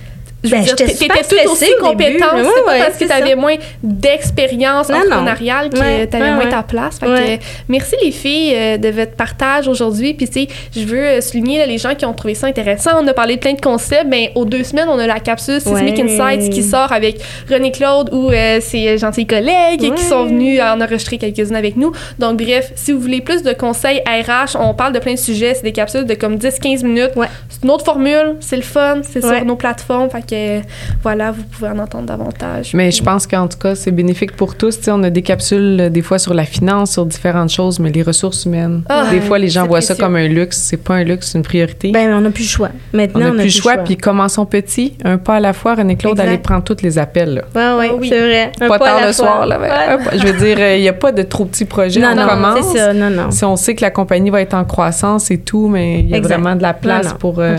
[0.44, 2.32] veux Ben, tout aussi compétente.
[2.34, 3.36] Ouais, c'est pas ouais, parce que c'est t'avais ça.
[3.36, 6.98] moins d'expérience entrepreneuriale que Ouais, t'avais ouais, moins ta place.
[6.98, 7.40] Fait que, Ouais.
[7.68, 10.14] merci les filles euh, de votre partage aujourd'hui.
[10.14, 12.90] Puis tu sais, je veux euh, souligner là, les gens qui ont trouvé ça intéressant.
[13.02, 15.60] On a parlé de plein de concepts, mais aux deux semaines, on a la capsule
[15.60, 15.98] Sismic.
[15.98, 17.20] Insights qui sort avec
[17.50, 21.92] René Claude ou euh, ses gentils collègues qui sont venus en enregistrer quelques-unes avec nous.
[22.18, 25.54] Donc bref, si vous voulez plus de conseils RH, on parle de plein de sujets.
[25.54, 27.10] C'est des capsules de comme 10-15 minutes.
[27.48, 30.08] C'est une autre formule, c'est le fun, c'est sur nos plateformes.
[30.10, 30.60] Fait que
[31.02, 32.72] voilà, vous pouvez en entendre davantage.
[32.74, 34.78] Mais je pense qu'en tout cas, c'est bénéfique pour tous.
[34.88, 38.02] On a des capsules, euh, des fois, sur la finance, sur différentes choses, mais les
[38.02, 38.82] ressources humaines.
[38.88, 40.58] Ah, des fois, les gens voient ça comme un luxe.
[40.58, 41.90] C'est pas un luxe, c'est une priorité.
[41.92, 42.70] Ben, on n'a plus le choix.
[42.92, 45.74] Maintenant, on n'a plus le choix, puis commençons petit, un pas à la fois.
[45.74, 47.34] René-Claude, allez prendre tous les appels.
[47.54, 47.74] Là.
[47.74, 48.08] Ouais, ouais, Ah oui.
[48.08, 48.52] c'est vrai.
[48.60, 49.24] Un pas pas à tard la le fois.
[49.26, 49.46] soir.
[49.46, 50.18] Là, Ouais.
[50.18, 52.00] je veux dire, euh, il n'y a pas de trop petits projets.
[52.00, 52.74] Non, on non, commence.
[52.76, 53.30] ça, non, non.
[53.30, 56.14] Si on sait que la compagnie va être en croissance et tout, mais il y
[56.14, 56.34] a Exact.
[56.38, 57.56] vraiment de la place Non, non, pour euh,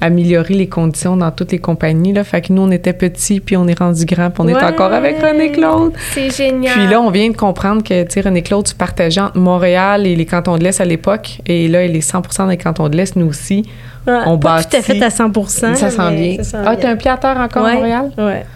[0.00, 2.05] améliorer les conditions dans toutes les compagnies.
[2.12, 2.24] Là.
[2.24, 4.92] Fait que nous, on était petits, puis on est rendu grand, puis on est encore
[4.92, 5.92] avec René-Claude.
[6.12, 6.74] C'est génial.
[6.74, 10.16] Puis là, on vient de comprendre que, tu sais, René-Claude, tu partageais entre Montréal et
[10.16, 11.38] les cantons de l'Est à l'époque.
[11.46, 13.64] Et là, il est 100% des cantons de l'Est, nous aussi.
[14.06, 14.82] Ouais, on pas tout à bâtit.
[14.82, 16.36] fait à 100% ça s'en vient.
[16.64, 17.72] Ah, t'as un pied à terre encore Ouais.
[17.72, 18.10] à Montréal?
[18.18, 18.46] Ouais.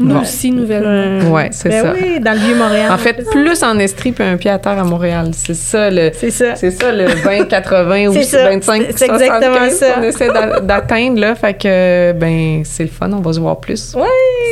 [0.00, 0.20] Nous Bon.
[0.22, 1.30] aussi, nouvellement.
[1.30, 1.92] Ouais, c'est Ben ça.
[1.94, 2.90] oui, dans le Vieux-Montréal.
[2.92, 5.30] En fait, plus en Estrie puis un pied à terre à Montréal.
[5.34, 6.10] C'est ça le.
[6.12, 6.56] c'est ça.
[6.56, 8.44] C'est ça le 20-80 ou C'est ça.
[8.48, 9.92] 25 C'est- exactement 75 ça.
[9.92, 11.34] qu'on essaie d'a- d'atteindre là.
[11.34, 13.94] Fait que ben c'est le fun, on va se voir plus.
[13.94, 14.02] Ouais,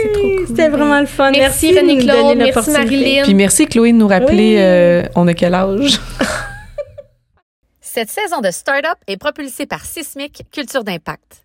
[0.03, 0.47] C'est trop cool.
[0.47, 1.31] C'était vraiment le fun.
[1.33, 2.71] Merci, de René nous Claude, merci.
[2.71, 3.23] Marilyn.
[3.25, 4.57] Puis merci Chloé de nous rappeler Oui.
[4.59, 6.01] euh, on a quel âge?
[7.81, 11.42] Cette saison de Startup est propulsée par Sismic Culture d'Impact.